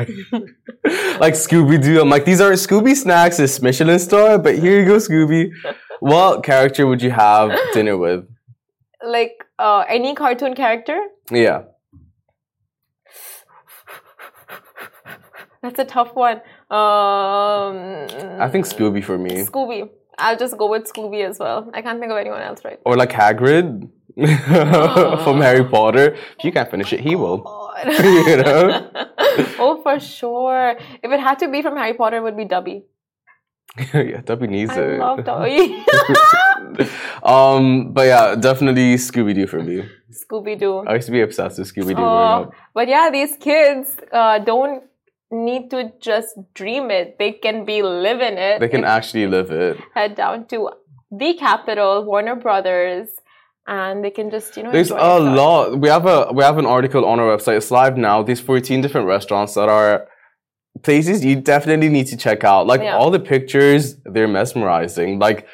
like 1.25 1.35
Scooby 1.35 1.83
Doo. 1.83 2.01
I'm 2.01 2.09
like, 2.09 2.25
these 2.25 2.41
are 2.41 2.53
Scooby 2.53 2.97
snacks. 2.97 3.39
It's 3.39 3.61
Michelin 3.61 3.99
star, 3.99 4.39
but 4.39 4.59
here 4.59 4.81
you 4.81 4.87
go, 4.87 4.97
Scooby. 4.97 5.51
what 6.01 6.45
character 6.45 6.87
would 6.87 7.03
you 7.03 7.11
have 7.11 7.53
dinner 7.75 7.99
with? 7.99 8.27
Like 9.07 9.45
uh, 9.59 9.85
any 9.87 10.15
cartoon 10.15 10.55
character? 10.55 10.99
Yeah. 11.31 11.65
That's 15.61 15.79
a 15.79 15.85
tough 15.85 16.15
one. 16.15 16.37
Um, 16.71 17.77
I 18.41 18.49
think 18.51 18.65
Scooby 18.65 19.05
for 19.05 19.19
me. 19.19 19.45
Scooby. 19.45 19.91
I'll 20.19 20.37
just 20.37 20.57
go 20.57 20.69
with 20.69 20.93
Scooby 20.93 21.25
as 21.25 21.39
well. 21.39 21.71
I 21.73 21.83
can't 21.83 22.01
think 22.01 22.11
of 22.11 22.19
anyone 22.19 22.43
else 22.43 22.65
right 22.65 22.79
Or 22.85 22.97
like 22.97 23.11
Hagrid 23.11 23.89
from 25.25 25.41
Harry 25.41 25.65
Potter. 25.65 26.17
If 26.39 26.45
you 26.45 26.53
can't 26.53 26.71
finish 26.71 26.93
it, 26.93 27.01
he 27.01 27.15
will. 27.15 27.39
you 27.87 28.37
know? 28.43 28.91
oh, 29.59 29.81
for 29.83 30.01
sure. 30.01 30.77
If 31.03 31.13
it 31.13 31.21
had 31.21 31.39
to 31.41 31.49
be 31.49 31.63
from 31.63 31.77
Harry 31.77 31.95
Potter, 31.95 32.17
it 32.17 32.23
would 32.23 32.37
be 32.37 32.45
Dobby. 32.45 32.85
yeah, 33.95 34.21
Dobby 34.23 34.49
needs 34.49 34.73
I 34.73 34.81
it. 34.81 35.01
I 35.01 35.15
love 35.15 35.25
Dobby. 35.25 35.85
um, 37.23 37.93
but 37.93 38.07
yeah, 38.07 38.35
definitely 38.35 38.97
Scooby 38.97 39.35
Doo 39.35 39.47
for 39.47 39.63
me. 39.63 39.89
Scooby 40.11 40.59
Doo. 40.59 40.79
I 40.79 40.95
used 40.95 41.07
to 41.07 41.13
be 41.13 41.21
obsessed 41.21 41.59
with 41.59 41.73
Scooby 41.73 41.95
Doo 41.95 42.03
oh, 42.03 42.51
But 42.75 42.89
yeah, 42.89 43.11
these 43.13 43.37
kids 43.37 43.97
uh, 44.11 44.41
don't 44.41 44.83
need 45.31 45.71
to 45.71 45.93
just 46.01 46.39
dream 46.55 46.91
it. 46.91 47.19
They 47.19 47.33
can 47.33 47.65
be 47.65 47.83
living 47.83 48.39
it. 48.39 48.61
They 48.61 48.69
can 48.69 48.85
actually 48.85 49.27
live 49.27 49.51
it. 49.51 49.79
Head 49.95 50.15
down 50.15 50.47
to 50.49 50.71
the 51.11 51.35
capital, 51.35 52.05
Warner 52.05 52.37
Brothers, 52.37 53.09
and 53.67 54.05
they 54.05 54.11
can 54.11 54.31
just 54.31 54.57
you 54.57 54.63
know. 54.63 54.73
There's 54.73 54.91
a 54.91 55.19
lot. 55.19 55.79
We 55.79 55.89
have 55.89 56.07
a 56.07 56.33
we 56.33 56.43
have 56.43 56.59
an 56.59 56.67
article 56.67 57.05
on 57.05 57.21
our 57.21 57.37
website. 57.37 57.59
It's 57.59 57.71
live 57.71 57.97
now. 57.97 58.23
These 58.23 58.41
14 58.41 58.81
different 58.81 59.07
restaurants 59.07 59.55
that 59.55 59.69
are 59.69 60.09
places 60.83 61.25
you 61.25 61.37
definitely 61.37 61.89
need 61.89 62.07
to 62.07 62.17
check 62.17 62.45
out. 62.45 62.67
Like 62.67 62.81
yeah. 62.81 62.97
all 62.97 63.11
the 63.11 63.21
pictures, 63.21 63.97
they're 64.05 64.29
mesmerizing. 64.29 65.19
Like 65.19 65.47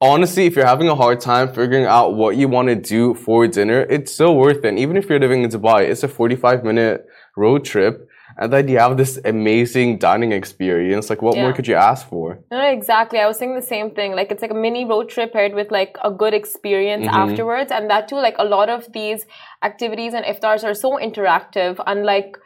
honestly, 0.00 0.46
if 0.46 0.56
you're 0.56 0.66
having 0.66 0.88
a 0.88 0.94
hard 0.94 1.20
time 1.20 1.52
figuring 1.52 1.84
out 1.84 2.14
what 2.14 2.36
you 2.36 2.48
want 2.48 2.68
to 2.68 2.76
do 2.76 3.14
for 3.14 3.46
dinner, 3.46 3.82
it's 3.90 4.12
so 4.12 4.32
worth 4.32 4.58
it. 4.58 4.66
And 4.66 4.78
even 4.78 4.96
if 4.96 5.08
you're 5.08 5.20
living 5.20 5.42
in 5.42 5.50
Dubai, 5.50 5.82
it's 5.82 6.02
a 6.02 6.08
45 6.08 6.64
minute 6.64 7.06
road 7.36 7.64
trip 7.64 8.08
and 8.36 8.52
then 8.52 8.68
you 8.68 8.78
have 8.78 8.96
this 8.96 9.18
amazing 9.24 9.98
dining 9.98 10.32
experience. 10.32 11.10
Like, 11.10 11.22
what 11.22 11.36
yeah. 11.36 11.42
more 11.42 11.52
could 11.52 11.66
you 11.66 11.74
ask 11.74 12.08
for? 12.08 12.38
No, 12.50 12.60
exactly. 12.60 13.18
I 13.18 13.26
was 13.26 13.38
saying 13.38 13.54
the 13.54 13.62
same 13.62 13.90
thing. 13.90 14.14
Like, 14.14 14.30
it's 14.30 14.42
like 14.42 14.50
a 14.50 14.54
mini 14.54 14.84
road 14.84 15.08
trip 15.08 15.32
paired 15.32 15.54
with 15.54 15.70
like 15.70 15.96
a 16.02 16.10
good 16.10 16.34
experience 16.34 17.06
mm-hmm. 17.06 17.30
afterwards, 17.30 17.72
and 17.72 17.90
that 17.90 18.08
too. 18.08 18.16
Like, 18.16 18.36
a 18.38 18.44
lot 18.44 18.68
of 18.68 18.92
these 18.92 19.26
activities 19.62 20.14
and 20.14 20.24
iftars 20.24 20.64
are 20.64 20.74
so 20.74 20.98
interactive, 20.98 21.82
unlike 21.86 22.36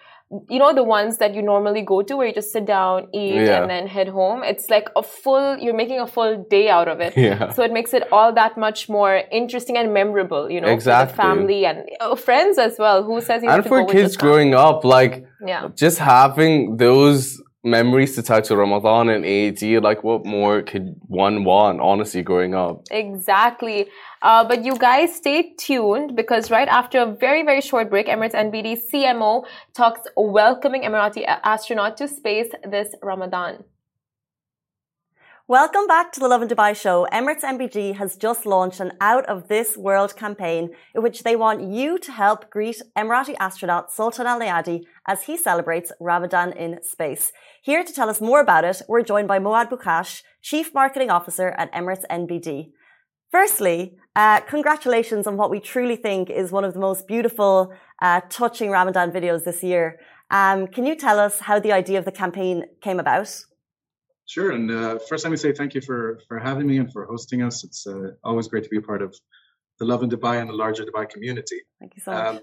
you 0.48 0.58
know 0.58 0.74
the 0.74 0.82
ones 0.82 1.18
that 1.18 1.34
you 1.34 1.42
normally 1.42 1.82
go 1.82 2.02
to 2.02 2.16
where 2.16 2.26
you 2.26 2.34
just 2.34 2.50
sit 2.50 2.64
down 2.64 3.06
eat 3.14 3.34
yeah. 3.34 3.60
and 3.60 3.70
then 3.70 3.86
head 3.86 4.08
home 4.08 4.42
it's 4.42 4.68
like 4.68 4.88
a 4.96 5.02
full 5.02 5.56
you're 5.58 5.74
making 5.74 6.00
a 6.00 6.06
full 6.06 6.44
day 6.50 6.68
out 6.68 6.88
of 6.88 7.00
it 7.00 7.16
yeah. 7.16 7.52
so 7.52 7.62
it 7.62 7.72
makes 7.72 7.92
it 7.94 8.10
all 8.10 8.32
that 8.32 8.56
much 8.58 8.88
more 8.88 9.22
interesting 9.30 9.76
and 9.76 9.92
memorable 9.92 10.50
you 10.50 10.60
know 10.60 10.68
exactly. 10.68 11.16
family 11.16 11.66
and 11.66 11.88
uh, 12.00 12.16
friends 12.16 12.58
as 12.58 12.76
well 12.78 13.04
who 13.04 13.20
says 13.20 13.42
you 13.42 13.50
and 13.50 13.64
for 13.64 13.86
kids 13.86 14.16
growing 14.16 14.54
up 14.54 14.84
like 14.84 15.24
yeah 15.46 15.68
just 15.74 15.98
having 15.98 16.76
those 16.78 17.40
memories 17.64 18.14
to 18.14 18.22
tie 18.22 18.42
to 18.42 18.56
Ramadan 18.56 19.08
and 19.08 19.24
Eid. 19.24 19.82
Like, 19.82 20.04
what 20.04 20.24
more 20.24 20.62
could 20.62 20.94
one 21.06 21.44
want, 21.44 21.80
honestly, 21.80 22.22
growing 22.22 22.54
up? 22.54 22.82
Exactly. 22.90 23.88
Uh, 24.24 24.42
but 24.42 24.64
you 24.64 24.74
guys 24.78 25.14
stay 25.14 25.52
tuned 25.58 26.16
because 26.16 26.50
right 26.50 26.66
after 26.66 26.98
a 26.98 27.04
very, 27.04 27.42
very 27.44 27.60
short 27.60 27.90
break, 27.90 28.06
Emirates 28.06 28.32
NBD 28.32 28.80
CMO 28.90 29.44
talks 29.74 30.00
welcoming 30.16 30.80
Emirati 30.80 31.24
astronaut 31.44 31.98
to 31.98 32.08
space 32.08 32.48
this 32.64 32.94
Ramadan. 33.02 33.64
Welcome 35.46 35.86
back 35.86 36.10
to 36.12 36.20
the 36.20 36.26
Lovin 36.26 36.48
Dubai 36.48 36.74
show. 36.74 37.06
Emirates 37.12 37.42
NBD 37.42 37.96
has 37.96 38.16
just 38.16 38.46
launched 38.46 38.80
an 38.80 38.92
out 38.98 39.26
of 39.26 39.48
this 39.48 39.76
world 39.76 40.16
campaign 40.16 40.70
in 40.94 41.02
which 41.02 41.22
they 41.22 41.36
want 41.36 41.60
you 41.60 41.98
to 41.98 42.10
help 42.10 42.48
greet 42.48 42.80
Emirati 42.96 43.34
astronaut 43.38 43.92
Sultan 43.92 44.26
Al 44.26 44.40
Neyadi 44.40 44.84
as 45.06 45.24
he 45.24 45.36
celebrates 45.36 45.92
Ramadan 46.00 46.52
in 46.52 46.82
space. 46.82 47.30
Here 47.60 47.84
to 47.84 47.92
tell 47.92 48.08
us 48.08 48.22
more 48.22 48.40
about 48.40 48.64
it, 48.64 48.80
we're 48.88 49.02
joined 49.02 49.28
by 49.28 49.38
Moad 49.38 49.68
Bukash, 49.68 50.22
Chief 50.40 50.72
Marketing 50.72 51.10
Officer 51.10 51.48
at 51.58 51.70
Emirates 51.74 52.06
NBD. 52.10 52.72
Firstly, 53.34 53.96
uh, 54.14 54.38
congratulations 54.42 55.26
on 55.26 55.36
what 55.36 55.50
we 55.50 55.58
truly 55.58 55.96
think 55.96 56.30
is 56.30 56.52
one 56.52 56.62
of 56.62 56.72
the 56.72 56.78
most 56.78 57.08
beautiful, 57.08 57.74
uh, 58.00 58.20
touching 58.30 58.70
Ramadan 58.70 59.10
videos 59.10 59.42
this 59.42 59.60
year. 59.64 59.98
Um, 60.30 60.68
can 60.68 60.86
you 60.86 60.94
tell 60.94 61.18
us 61.18 61.40
how 61.40 61.58
the 61.58 61.72
idea 61.72 61.98
of 61.98 62.04
the 62.04 62.12
campaign 62.12 62.66
came 62.80 63.00
about? 63.00 63.28
Sure. 64.26 64.52
And 64.52 64.70
uh, 64.70 65.00
first, 65.08 65.24
let 65.24 65.32
me 65.32 65.36
say 65.36 65.50
thank 65.50 65.74
you 65.74 65.80
for 65.80 66.20
for 66.28 66.38
having 66.38 66.68
me 66.68 66.76
and 66.78 66.92
for 66.92 67.06
hosting 67.06 67.42
us. 67.42 67.64
It's 67.64 67.88
uh, 67.88 68.10
always 68.22 68.46
great 68.46 68.62
to 68.62 68.70
be 68.70 68.76
a 68.76 68.86
part 68.90 69.02
of 69.02 69.12
the 69.80 69.84
Lovin 69.84 70.08
Dubai 70.08 70.40
and 70.40 70.48
the 70.48 70.54
larger 70.54 70.84
Dubai 70.84 71.10
community. 71.10 71.60
Thank 71.80 71.96
you 71.96 72.02
so 72.02 72.12
much. 72.12 72.36
Um, 72.36 72.40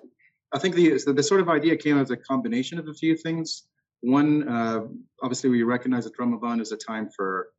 I 0.52 0.60
think 0.60 0.76
the, 0.76 1.02
the, 1.06 1.14
the 1.14 1.24
sort 1.24 1.40
of 1.40 1.48
idea 1.48 1.78
came 1.78 1.98
as 2.04 2.12
a 2.12 2.18
combination 2.18 2.78
of 2.80 2.90
a 2.90 2.94
few 2.94 3.16
things. 3.16 3.64
One, 4.02 4.46
uh, 4.46 4.82
obviously, 5.24 5.50
we 5.50 5.64
recognize 5.64 6.04
that 6.04 6.20
Ramadan 6.20 6.60
is 6.60 6.74
a 6.74 6.78
time 6.92 7.08
for 7.16 7.51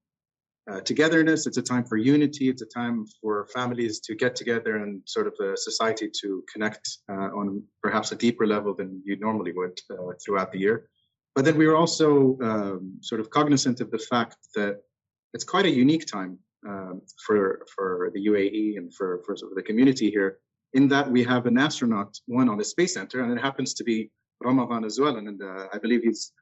uh, 0.71 0.81
togetherness. 0.81 1.47
It's 1.47 1.57
a 1.57 1.63
time 1.63 1.85
for 1.85 1.97
unity. 1.97 2.49
It's 2.49 2.63
a 2.63 2.67
time 2.67 3.05
for 3.21 3.47
families 3.55 4.01
to 4.01 4.15
get 4.15 4.37
together 4.37 4.77
and 4.77 5.03
sort 5.07 5.27
of 5.27 5.35
a 5.41 5.57
society 5.57 6.11
to 6.21 6.45
connect 6.53 6.99
uh, 7.11 7.31
on 7.35 7.63
perhaps 7.83 8.13
a 8.13 8.17
deeper 8.17 8.47
level 8.47 8.75
than 8.75 9.03
you 9.05 9.17
normally 9.17 9.53
would 9.53 9.79
uh, 9.91 10.13
throughout 10.25 10.53
the 10.53 10.59
year. 10.59 10.89
But 11.35 11.45
then 11.45 11.57
we 11.57 11.67
were 11.67 11.77
also 11.77 12.39
um, 12.43 12.99
sort 13.01 13.21
of 13.21 13.31
cognizant 13.31 13.81
of 13.81 13.91
the 13.91 13.99
fact 13.99 14.37
that 14.55 14.83
it's 15.35 15.45
quite 15.45 15.67
a 15.67 15.71
unique 15.71 16.07
time 16.07 16.39
um, 16.69 17.01
for 17.27 17.67
for 17.75 18.11
the 18.15 18.27
UAE 18.27 18.77
and 18.77 18.95
for 18.95 19.23
for 19.25 19.37
sort 19.37 19.53
of 19.53 19.57
the 19.57 19.63
community 19.63 20.11
here, 20.11 20.39
in 20.75 20.89
that 20.89 21.11
we 21.11 21.25
have 21.25 21.47
an 21.47 21.59
astronaut 21.59 22.17
one 22.27 22.49
on 22.49 22.59
the 22.59 22.65
space 22.65 22.95
center, 22.95 23.23
and 23.23 23.33
it 23.33 23.41
happens 23.41 23.75
to 23.75 23.85
be 23.85 24.11
Ramadan 24.45 24.85
as 24.85 25.01
well, 25.01 25.17
and 25.17 25.43
uh, 25.43 25.69
I 25.73 25.79
believe 25.79 26.03
he's 26.03 26.33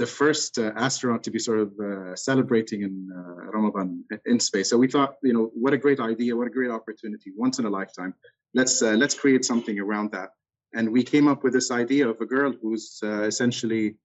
the 0.00 0.06
first 0.06 0.58
uh, 0.58 0.72
astronaut 0.76 1.22
to 1.22 1.30
be 1.30 1.38
sort 1.38 1.58
of 1.58 1.70
uh, 1.78 2.16
celebrating 2.16 2.80
in 2.88 2.94
uh, 3.14 3.52
Ramadan 3.54 4.02
in 4.24 4.40
space. 4.40 4.70
So 4.70 4.78
we 4.78 4.88
thought, 4.88 5.16
you 5.22 5.34
know, 5.34 5.50
what 5.62 5.74
a 5.74 5.76
great 5.84 6.00
idea, 6.00 6.34
what 6.34 6.46
a 6.46 6.56
great 6.58 6.70
opportunity, 6.70 7.30
once 7.36 7.58
in 7.58 7.66
a 7.66 7.68
lifetime. 7.78 8.14
Let's 8.54 8.80
uh, 8.82 8.96
let's 9.02 9.14
create 9.14 9.44
something 9.44 9.78
around 9.78 10.12
that. 10.12 10.30
And 10.72 10.90
we 10.90 11.02
came 11.02 11.28
up 11.28 11.44
with 11.44 11.52
this 11.52 11.70
idea 11.70 12.08
of 12.08 12.18
a 12.20 12.24
girl 12.36 12.50
who's 12.62 12.98
uh, 13.02 13.24
essentially 13.32 13.96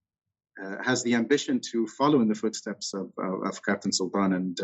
uh, 0.62 0.76
has 0.88 1.02
the 1.02 1.14
ambition 1.14 1.60
to 1.70 1.86
follow 1.98 2.20
in 2.20 2.28
the 2.28 2.40
footsteps 2.42 2.92
of, 2.92 3.06
of 3.48 3.54
Captain 3.68 3.92
Sultan 3.98 4.34
and 4.40 4.56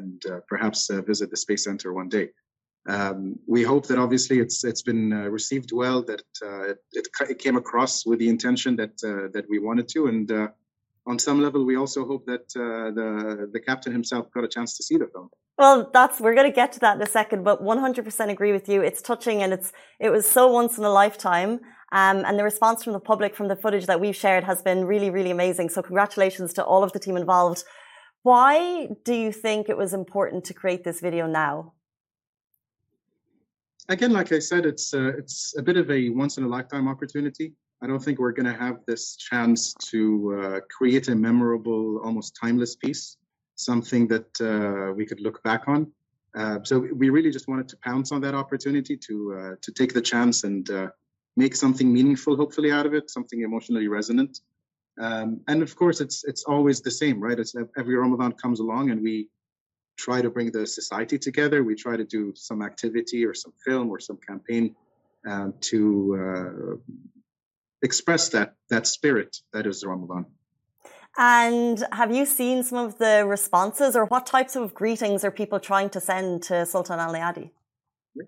and 0.00 0.16
perhaps 0.52 0.90
visit 1.10 1.30
the 1.30 1.40
space 1.44 1.64
center 1.68 1.92
one 1.92 2.08
day. 2.08 2.26
Um, 2.88 3.38
we 3.46 3.62
hope 3.62 3.84
that 3.88 3.98
obviously 4.04 4.36
it's 4.44 4.64
it's 4.70 4.84
been 4.90 5.10
received 5.38 5.70
well, 5.80 6.02
that 6.10 6.22
it, 6.98 7.06
it, 7.34 7.38
came 7.44 7.56
across 7.62 7.94
with 8.08 8.18
the 8.18 8.30
intention 8.36 8.72
that 8.80 8.96
that 9.34 9.46
we 9.52 9.58
wanted 9.68 9.86
to, 9.94 10.00
and 10.12 10.26
on 11.06 11.18
some 11.18 11.40
level, 11.40 11.64
we 11.64 11.76
also 11.76 12.06
hope 12.06 12.26
that 12.26 12.46
uh, 12.56 12.90
the 12.98 13.48
the 13.52 13.60
captain 13.60 13.92
himself 13.92 14.30
got 14.32 14.44
a 14.44 14.48
chance 14.48 14.76
to 14.76 14.82
see 14.82 14.96
the 14.96 15.06
film. 15.06 15.28
Well, 15.58 15.90
that's 15.92 16.20
we're 16.20 16.34
going 16.34 16.50
to 16.50 16.54
get 16.54 16.72
to 16.72 16.80
that 16.80 16.96
in 16.96 17.02
a 17.02 17.06
second, 17.06 17.44
but 17.44 17.62
100% 17.62 18.30
agree 18.30 18.52
with 18.52 18.66
you. 18.68 18.80
It's 18.80 19.02
touching 19.02 19.42
and 19.42 19.52
it's 19.52 19.72
it 19.98 20.10
was 20.10 20.26
so 20.26 20.50
once 20.50 20.78
in 20.78 20.84
a 20.84 20.90
lifetime. 20.90 21.60
Um, 21.92 22.24
and 22.24 22.38
the 22.38 22.44
response 22.44 22.84
from 22.84 22.92
the 22.92 23.00
public 23.00 23.34
from 23.34 23.48
the 23.48 23.56
footage 23.56 23.86
that 23.86 24.00
we've 24.00 24.16
shared 24.16 24.44
has 24.44 24.62
been 24.62 24.84
really, 24.84 25.10
really 25.10 25.30
amazing. 25.30 25.70
So 25.70 25.82
congratulations 25.82 26.52
to 26.54 26.64
all 26.64 26.84
of 26.84 26.92
the 26.92 27.00
team 27.00 27.16
involved. 27.16 27.64
Why 28.22 28.88
do 29.04 29.14
you 29.14 29.32
think 29.32 29.68
it 29.68 29.76
was 29.76 29.92
important 29.92 30.44
to 30.44 30.54
create 30.54 30.84
this 30.84 31.00
video 31.00 31.26
now? 31.26 31.74
Again, 33.88 34.12
like 34.12 34.30
I 34.30 34.38
said, 34.38 34.66
it's 34.66 34.94
uh, 34.94 35.12
it's 35.18 35.54
a 35.58 35.62
bit 35.62 35.76
of 35.76 35.90
a 35.90 36.10
once 36.10 36.38
in 36.38 36.44
a 36.44 36.48
lifetime 36.48 36.86
opportunity. 36.86 37.54
I 37.82 37.86
don't 37.86 38.02
think 38.02 38.18
we're 38.18 38.32
going 38.32 38.52
to 38.52 38.58
have 38.58 38.78
this 38.86 39.16
chance 39.16 39.72
to 39.90 40.40
uh, 40.42 40.60
create 40.76 41.08
a 41.08 41.14
memorable, 41.14 42.00
almost 42.04 42.36
timeless 42.40 42.76
piece, 42.76 43.16
something 43.54 44.06
that 44.08 44.40
uh, 44.40 44.92
we 44.92 45.06
could 45.06 45.20
look 45.20 45.42
back 45.42 45.66
on. 45.66 45.90
Uh, 46.36 46.58
so 46.62 46.78
we 46.78 47.08
really 47.10 47.30
just 47.30 47.48
wanted 47.48 47.68
to 47.68 47.76
pounce 47.78 48.12
on 48.12 48.20
that 48.20 48.34
opportunity 48.34 48.96
to 48.96 49.34
uh, 49.38 49.54
to 49.62 49.72
take 49.72 49.92
the 49.92 50.00
chance 50.00 50.44
and 50.44 50.70
uh, 50.70 50.88
make 51.36 51.56
something 51.56 51.92
meaningful, 51.92 52.36
hopefully, 52.36 52.70
out 52.70 52.86
of 52.86 52.94
it, 52.94 53.10
something 53.10 53.42
emotionally 53.42 53.88
resonant. 53.88 54.40
Um, 55.00 55.40
and 55.48 55.62
of 55.62 55.74
course, 55.74 56.00
it's 56.00 56.22
it's 56.24 56.44
always 56.44 56.82
the 56.82 56.90
same, 56.90 57.18
right? 57.20 57.38
It's 57.38 57.54
every 57.76 57.96
Ramadan 57.96 58.32
comes 58.32 58.60
along, 58.60 58.90
and 58.90 59.02
we 59.02 59.28
try 59.96 60.22
to 60.22 60.30
bring 60.30 60.52
the 60.52 60.66
society 60.66 61.18
together. 61.18 61.64
We 61.64 61.74
try 61.74 61.96
to 61.96 62.04
do 62.04 62.32
some 62.36 62.62
activity 62.62 63.24
or 63.24 63.34
some 63.34 63.52
film 63.64 63.90
or 63.90 63.98
some 63.98 64.18
campaign 64.28 64.76
um, 65.26 65.54
to 65.62 65.80
uh, 66.22 66.92
express 67.82 68.28
that 68.30 68.54
that 68.68 68.86
spirit 68.86 69.36
that 69.52 69.66
is 69.66 69.84
Ramadan. 69.84 70.26
And 71.16 71.84
have 71.92 72.14
you 72.14 72.24
seen 72.24 72.62
some 72.62 72.78
of 72.78 72.98
the 72.98 73.26
responses, 73.26 73.96
or 73.96 74.04
what 74.06 74.26
types 74.26 74.54
of 74.54 74.74
greetings 74.74 75.24
are 75.24 75.30
people 75.30 75.58
trying 75.58 75.90
to 75.90 76.00
send 76.00 76.44
to 76.44 76.64
Sultan 76.66 77.00
Al 77.00 77.12
Neyadi? 77.12 77.50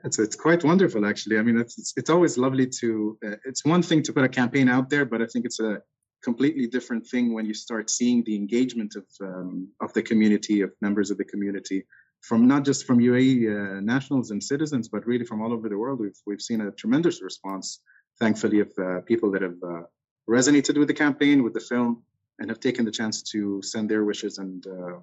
It's 0.05 0.19
it's 0.19 0.37
quite 0.37 0.65
wonderful, 0.65 1.07
actually. 1.07 1.38
I 1.38 1.43
mean, 1.43 1.59
it's 1.59 1.79
it's, 1.79 1.93
it's 1.97 2.11
always 2.11 2.37
lovely 2.38 2.67
to. 2.81 3.19
Uh, 3.25 3.37
it's 3.45 3.65
one 3.65 3.83
thing 3.83 4.03
to 4.05 4.12
put 4.12 4.25
a 4.25 4.29
campaign 4.29 4.69
out 4.69 4.91
there, 4.91 5.05
but 5.05 5.23
I 5.23 5.27
think 5.27 5.45
it's 5.45 5.61
a 5.61 5.81
completely 6.23 6.67
different 6.67 7.07
thing 7.07 7.35
when 7.35 7.47
you 7.47 7.55
start 7.55 7.91
seeing 7.91 8.23
the 8.25 8.37
engagement 8.37 8.97
of 8.97 9.05
um, 9.21 9.69
of 9.81 9.93
the 9.93 10.03
community, 10.03 10.62
of 10.62 10.73
members 10.81 11.11
of 11.11 11.19
the 11.19 11.25
community, 11.25 11.85
from 12.21 12.47
not 12.47 12.65
just 12.65 12.85
from 12.85 12.99
UAE 12.99 13.47
uh, 13.47 13.81
nationals 13.81 14.31
and 14.33 14.43
citizens, 14.43 14.88
but 14.88 15.07
really 15.07 15.25
from 15.25 15.41
all 15.41 15.53
over 15.53 15.69
the 15.69 15.79
world. 15.79 16.01
We've 16.01 16.21
we've 16.27 16.43
seen 16.43 16.61
a 16.62 16.73
tremendous 16.73 17.23
response 17.23 17.81
thankfully, 18.18 18.61
of 18.61 18.70
uh, 18.79 19.01
people 19.03 19.31
that 19.33 19.42
have 19.42 19.62
uh, 19.62 19.83
resonated 20.29 20.79
with 20.79 20.88
the 20.88 20.94
campaign, 20.94 21.42
with 21.42 21.55
the 21.55 21.61
film, 21.61 22.03
and 22.38 22.51
have 22.51 22.61
taken 22.61 22.85
the 22.85 22.90
chance 22.90 23.22
to 23.22 23.62
send 23.62 23.88
their 23.88 24.05
wishes 24.05 24.38
and 24.38 24.66
uh, 24.66 24.98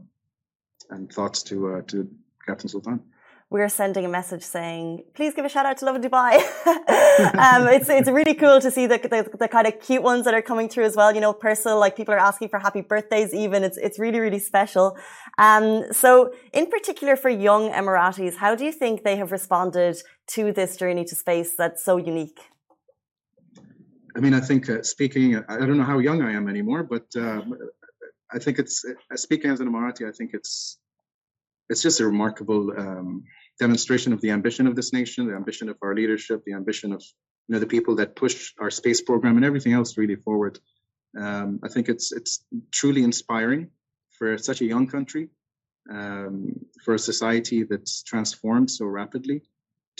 and 0.89 1.11
thoughts 1.11 1.43
to 1.43 1.73
uh, 1.73 1.81
to 1.87 2.09
Captain 2.45 2.69
Sultan. 2.69 3.01
We're 3.51 3.69
sending 3.69 4.05
a 4.05 4.09
message 4.09 4.43
saying, 4.43 5.05
"Please 5.15 5.33
give 5.33 5.43
a 5.43 5.49
shout 5.49 5.65
out 5.65 5.77
to 5.77 5.85
Lovin 5.85 6.03
Dubai." 6.03 6.33
um, 7.45 7.67
it's 7.67 7.89
it's 7.89 8.07
really 8.07 8.35
cool 8.35 8.61
to 8.61 8.69
see 8.69 8.85
the, 8.85 8.99
the, 8.99 9.37
the 9.39 9.47
kind 9.47 9.65
of 9.65 9.79
cute 9.79 10.03
ones 10.03 10.25
that 10.25 10.35
are 10.35 10.41
coming 10.43 10.69
through 10.69 10.85
as 10.85 10.95
well. 10.95 11.13
You 11.15 11.21
know, 11.21 11.33
personal 11.33 11.79
like 11.79 11.95
people 11.95 12.13
are 12.13 12.19
asking 12.19 12.49
for 12.49 12.59
happy 12.59 12.81
birthdays. 12.81 13.33
Even 13.33 13.63
it's 13.63 13.77
it's 13.77 13.97
really 13.97 14.19
really 14.19 14.37
special. 14.37 14.97
Um, 15.39 15.91
so, 15.91 16.31
in 16.53 16.67
particular 16.67 17.15
for 17.15 17.29
young 17.29 17.71
Emiratis, 17.71 18.35
how 18.35 18.53
do 18.53 18.65
you 18.65 18.71
think 18.71 19.03
they 19.03 19.15
have 19.15 19.31
responded 19.31 19.97
to 20.35 20.51
this 20.51 20.77
journey 20.77 21.05
to 21.05 21.15
space 21.15 21.55
that's 21.55 21.83
so 21.83 21.97
unique? 21.97 22.39
I 24.19 24.21
mean, 24.21 24.33
I 24.33 24.41
think 24.41 24.69
uh, 24.69 24.83
speaking, 24.83 25.37
I 25.47 25.59
don't 25.59 25.77
know 25.77 25.85
how 25.85 25.99
young 25.99 26.21
I 26.21 26.33
am 26.33 26.49
anymore, 26.49 26.83
but 26.83 27.05
uh, 27.15 27.41
I 28.29 28.37
think 28.37 28.59
it's 28.59 28.83
uh, 28.83 29.15
speaking 29.15 29.49
as 29.49 29.61
an 29.61 29.69
Emirati. 29.69 30.05
I 30.05 30.11
think 30.11 30.31
it's 30.33 30.77
it's 31.69 31.81
just 31.81 32.01
a 32.01 32.05
remarkable 32.05 32.77
um, 32.77 33.23
demonstration 33.61 34.11
of 34.11 34.19
the 34.19 34.31
ambition 34.31 34.67
of 34.67 34.75
this 34.75 34.91
nation, 34.91 35.25
the 35.27 35.35
ambition 35.35 35.69
of 35.69 35.77
our 35.81 35.95
leadership, 35.95 36.43
the 36.45 36.51
ambition 36.51 36.91
of 36.91 37.01
you 37.47 37.53
know 37.53 37.59
the 37.59 37.65
people 37.75 37.95
that 37.95 38.17
push 38.17 38.51
our 38.59 38.69
space 38.69 38.99
program 38.99 39.37
and 39.37 39.45
everything 39.45 39.71
else 39.71 39.97
really 39.97 40.17
forward. 40.17 40.59
Um, 41.17 41.61
I 41.63 41.69
think 41.69 41.87
it's 41.87 42.11
it's 42.11 42.43
truly 42.73 43.05
inspiring 43.05 43.69
for 44.17 44.37
such 44.37 44.59
a 44.59 44.65
young 44.65 44.87
country, 44.87 45.29
um, 45.89 46.59
for 46.83 46.93
a 46.95 46.99
society 46.99 47.63
that's 47.63 48.03
transformed 48.03 48.69
so 48.69 48.85
rapidly 48.85 49.43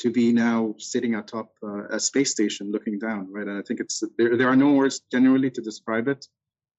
to 0.02 0.12
be 0.12 0.32
now 0.32 0.76
sitting 0.78 1.16
atop 1.16 1.50
uh, 1.64 1.88
a 1.90 2.00
space 2.00 2.32
station 2.32 2.72
looking 2.72 3.00
down, 3.00 3.32
right? 3.32 3.48
And 3.48 3.58
I 3.58 3.62
think 3.62 3.80
it's 3.80 4.04
there. 4.18 4.38
There 4.38 4.50
are 4.50 4.56
no 4.56 4.72
words 4.74 5.02
generally 5.12 5.50
to 5.52 5.62
describe 5.62 6.08
it. 6.08 6.28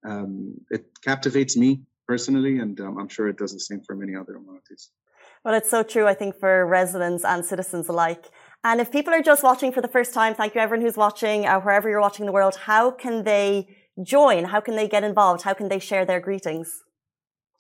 Um, 0.05 0.55
it 0.71 0.87
captivates 1.03 1.57
me 1.57 1.83
personally, 2.09 2.59
and 2.59 2.81
um, 2.81 2.99
I'm 2.99 3.09
sure 3.09 3.29
it 3.29 3.39
does 3.39 3.53
the 3.53 3.61
same 3.61 3.83
for 3.87 3.95
many 3.95 4.15
other 4.17 4.35
Emiratis. 4.35 4.89
Well, 5.45 5.55
it's 5.55 5.71
so 5.71 5.83
true. 5.83 6.07
I 6.07 6.15
think 6.15 6.39
for 6.39 6.67
residents 6.67 7.25
and 7.25 7.45
citizens 7.45 7.89
alike. 7.89 8.25
And 8.63 8.81
if 8.81 8.93
people 8.93 9.13
are 9.15 9.23
just 9.23 9.43
watching 9.43 9.73
for 9.73 9.81
the 9.81 9.89
first 9.89 10.13
time, 10.13 10.35
thank 10.35 10.55
you 10.55 10.61
everyone 10.61 10.85
who's 10.85 10.97
watching, 10.97 11.47
uh, 11.47 11.61
wherever 11.61 11.89
you're 11.89 12.01
watching 12.01 12.27
the 12.27 12.33
world. 12.33 12.57
How 12.71 12.91
can 12.91 13.25
they 13.25 13.69
join? 14.03 14.45
How 14.45 14.61
can 14.61 14.77
they 14.77 14.89
get 14.89 15.03
involved? 15.03 15.43
How 15.43 15.55
can 15.55 15.69
they 15.69 15.79
share 15.79 16.05
their 16.05 16.21
greetings? 16.21 16.83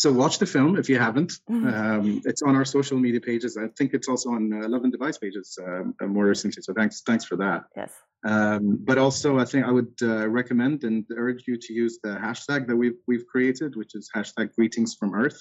So 0.02 0.10
watch 0.10 0.38
the 0.38 0.46
film 0.46 0.78
if 0.78 0.88
you 0.88 0.98
haven't. 0.98 1.32
Mm-hmm. 1.50 1.68
Um, 1.68 2.22
it's 2.24 2.40
on 2.40 2.56
our 2.56 2.64
social 2.64 2.98
media 2.98 3.20
pages. 3.20 3.58
I 3.58 3.68
think 3.76 3.92
it's 3.92 4.08
also 4.08 4.30
on 4.30 4.50
uh, 4.50 4.66
Lovin 4.66 4.90
Dubai 4.90 5.12
pages 5.20 5.58
um, 5.62 5.94
uh, 6.00 6.06
more 6.06 6.24
recently. 6.24 6.62
So 6.62 6.72
thanks, 6.72 7.02
thanks 7.02 7.26
for 7.26 7.36
that. 7.36 7.64
Yes. 7.76 7.92
Um, 8.24 8.78
but 8.88 8.96
also, 8.96 9.38
I 9.38 9.44
think 9.44 9.66
I 9.66 9.70
would 9.70 9.92
uh, 10.00 10.26
recommend 10.40 10.84
and 10.84 11.04
urge 11.14 11.44
you 11.46 11.58
to 11.58 11.72
use 11.74 11.98
the 12.02 12.14
hashtag 12.26 12.66
that 12.68 12.76
we've 12.76 13.00
we've 13.06 13.26
created, 13.26 13.76
which 13.76 13.94
is 13.94 14.08
hashtag 14.16 14.54
Greetings 14.54 14.94
from 14.94 15.14
Earth, 15.14 15.40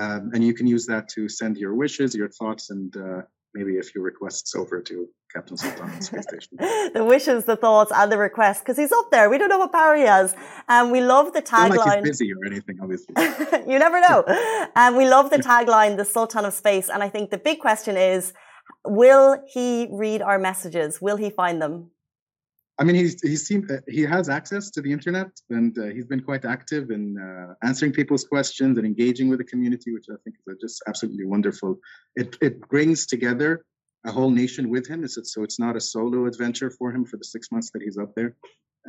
um, 0.00 0.30
and 0.32 0.42
you 0.42 0.54
can 0.54 0.66
use 0.66 0.86
that 0.86 1.08
to 1.14 1.28
send 1.28 1.58
your 1.58 1.74
wishes, 1.74 2.14
your 2.14 2.30
thoughts, 2.38 2.70
and 2.70 2.96
uh, 2.96 3.22
maybe 3.54 3.78
a 3.78 3.82
few 3.82 4.02
requests 4.02 4.54
over 4.54 4.80
to 4.82 5.08
Captain 5.32 5.56
Sultan 5.56 6.00
space 6.00 6.24
station. 6.24 6.52
the 6.94 7.04
wishes, 7.04 7.44
the 7.44 7.56
thoughts, 7.56 7.92
and 7.94 8.10
the 8.10 8.18
requests, 8.18 8.60
because 8.60 8.76
he's 8.76 8.92
up 8.92 9.10
there. 9.10 9.30
We 9.30 9.38
don't 9.38 9.48
know 9.48 9.58
what 9.58 9.72
power 9.72 9.94
he 9.96 10.02
has. 10.02 10.34
And 10.68 10.92
we 10.92 11.00
love 11.00 11.32
the 11.32 11.42
tagline. 11.42 11.76
Like 11.76 11.98
he's 12.00 12.10
busy 12.10 12.32
or 12.32 12.44
anything, 12.46 12.78
obviously. 12.82 13.14
you 13.72 13.78
never 13.78 14.00
know. 14.00 14.24
And 14.76 14.96
we 14.96 15.06
love 15.08 15.30
the 15.30 15.38
tagline, 15.38 15.96
the 15.96 16.04
Sultan 16.04 16.44
of 16.44 16.52
Space. 16.52 16.88
And 16.88 17.02
I 17.02 17.08
think 17.08 17.30
the 17.30 17.38
big 17.38 17.60
question 17.60 17.96
is, 17.96 18.32
will 18.84 19.42
he 19.46 19.88
read 19.90 20.20
our 20.20 20.38
messages? 20.38 21.00
Will 21.00 21.16
he 21.16 21.30
find 21.30 21.62
them? 21.62 21.90
I 22.78 22.84
mean, 22.84 22.96
he's 22.96 23.20
he's 23.22 23.46
seen, 23.46 23.68
uh, 23.70 23.80
he 23.86 24.02
has 24.02 24.28
access 24.28 24.70
to 24.72 24.82
the 24.82 24.92
internet, 24.92 25.30
and 25.50 25.78
uh, 25.78 25.84
he's 25.84 26.06
been 26.06 26.22
quite 26.22 26.44
active 26.44 26.90
in 26.90 27.16
uh, 27.18 27.54
answering 27.62 27.92
people's 27.92 28.24
questions 28.24 28.78
and 28.78 28.86
engaging 28.86 29.28
with 29.28 29.38
the 29.38 29.44
community, 29.44 29.92
which 29.92 30.06
I 30.10 30.16
think 30.24 30.36
is 30.48 30.58
just 30.60 30.82
absolutely 30.88 31.26
wonderful. 31.26 31.78
It 32.16 32.36
it 32.40 32.68
brings 32.68 33.06
together 33.06 33.64
a 34.04 34.10
whole 34.10 34.30
nation 34.30 34.68
with 34.70 34.86
him, 34.88 35.06
so 35.06 35.42
it's 35.44 35.60
not 35.60 35.76
a 35.76 35.80
solo 35.80 36.26
adventure 36.26 36.70
for 36.70 36.90
him 36.90 37.04
for 37.04 37.16
the 37.16 37.24
six 37.24 37.52
months 37.52 37.70
that 37.72 37.82
he's 37.82 37.96
up 37.96 38.12
there. 38.16 38.34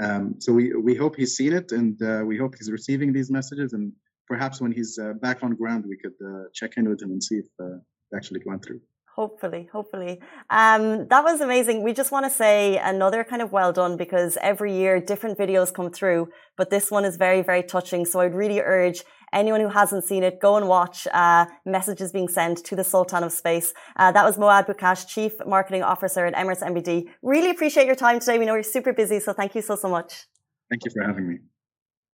Um, 0.01 0.35
so 0.39 0.51
we 0.51 0.73
we 0.73 0.95
hope 0.95 1.15
he's 1.15 1.35
seen 1.35 1.53
it, 1.53 1.71
and 1.71 2.01
uh, 2.01 2.23
we 2.25 2.37
hope 2.37 2.55
he's 2.57 2.71
receiving 2.71 3.13
these 3.13 3.29
messages, 3.29 3.73
and 3.73 3.93
perhaps 4.27 4.59
when 4.59 4.71
he's 4.71 4.97
uh, 4.97 5.13
back 5.13 5.43
on 5.43 5.53
ground, 5.53 5.85
we 5.87 5.97
could 5.97 6.17
uh, 6.25 6.45
check 6.55 6.71
in 6.77 6.89
with 6.89 7.01
him 7.03 7.11
and 7.11 7.23
see 7.23 7.35
if 7.35 7.45
it 7.59 7.81
actually 8.15 8.41
went 8.45 8.65
through. 8.65 8.81
Hopefully, 9.15 9.69
hopefully. 9.71 10.19
Um, 10.49 11.07
that 11.07 11.23
was 11.23 11.39
amazing. 11.39 11.83
We 11.83 11.93
just 11.93 12.11
want 12.11 12.25
to 12.25 12.29
say 12.29 12.77
another 12.77 13.23
kind 13.23 13.41
of 13.41 13.53
well 13.53 13.71
done 13.71 13.95
because 13.95 14.37
every 14.41 14.75
year 14.75 14.99
different 14.99 15.37
videos 15.37 15.73
come 15.73 15.89
through, 15.89 16.27
but 16.57 16.69
this 16.69 16.91
one 16.91 17.05
is 17.05 17.15
very, 17.15 17.41
very 17.41 17.63
touching. 17.63 18.05
So 18.05 18.19
I'd 18.19 18.35
really 18.35 18.59
urge 18.59 19.05
anyone 19.31 19.61
who 19.61 19.69
hasn't 19.69 20.03
seen 20.03 20.23
it, 20.23 20.41
go 20.41 20.57
and 20.57 20.67
watch 20.67 21.07
uh, 21.13 21.45
messages 21.65 22.11
being 22.11 22.27
sent 22.27 22.57
to 22.65 22.75
the 22.75 22.83
Sultan 22.83 23.23
of 23.23 23.31
Space. 23.31 23.73
Uh, 23.95 24.11
that 24.11 24.25
was 24.25 24.35
Moad 24.35 24.67
Bukash, 24.67 25.07
Chief 25.07 25.31
Marketing 25.47 25.81
Officer 25.81 26.25
at 26.25 26.33
Emirates 26.35 26.61
NBD. 26.61 27.05
Really 27.21 27.51
appreciate 27.51 27.87
your 27.87 27.95
time 27.95 28.19
today. 28.19 28.37
We 28.37 28.45
know 28.45 28.55
you're 28.55 28.63
super 28.63 28.91
busy, 28.91 29.21
so 29.21 29.31
thank 29.31 29.55
you 29.55 29.61
so, 29.61 29.77
so 29.77 29.87
much. 29.87 30.25
Thank 30.69 30.83
you 30.83 30.91
for 30.93 31.03
having 31.07 31.25
me. 31.29 31.37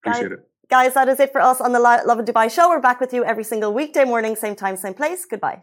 Appreciate 0.04 0.28
guys, 0.28 0.38
it. 0.38 0.48
Guys, 0.68 0.94
that 0.94 1.08
is 1.08 1.18
it 1.18 1.32
for 1.32 1.40
us 1.40 1.60
on 1.60 1.72
the 1.72 1.80
Lovin 1.80 2.24
Dubai 2.24 2.48
show. 2.48 2.68
We're 2.68 2.80
back 2.80 3.00
with 3.00 3.12
you 3.12 3.24
every 3.24 3.44
single 3.44 3.74
weekday 3.74 4.04
morning, 4.04 4.36
same 4.36 4.54
time, 4.54 4.76
same 4.76 4.94
place. 4.94 5.24
Goodbye. 5.24 5.62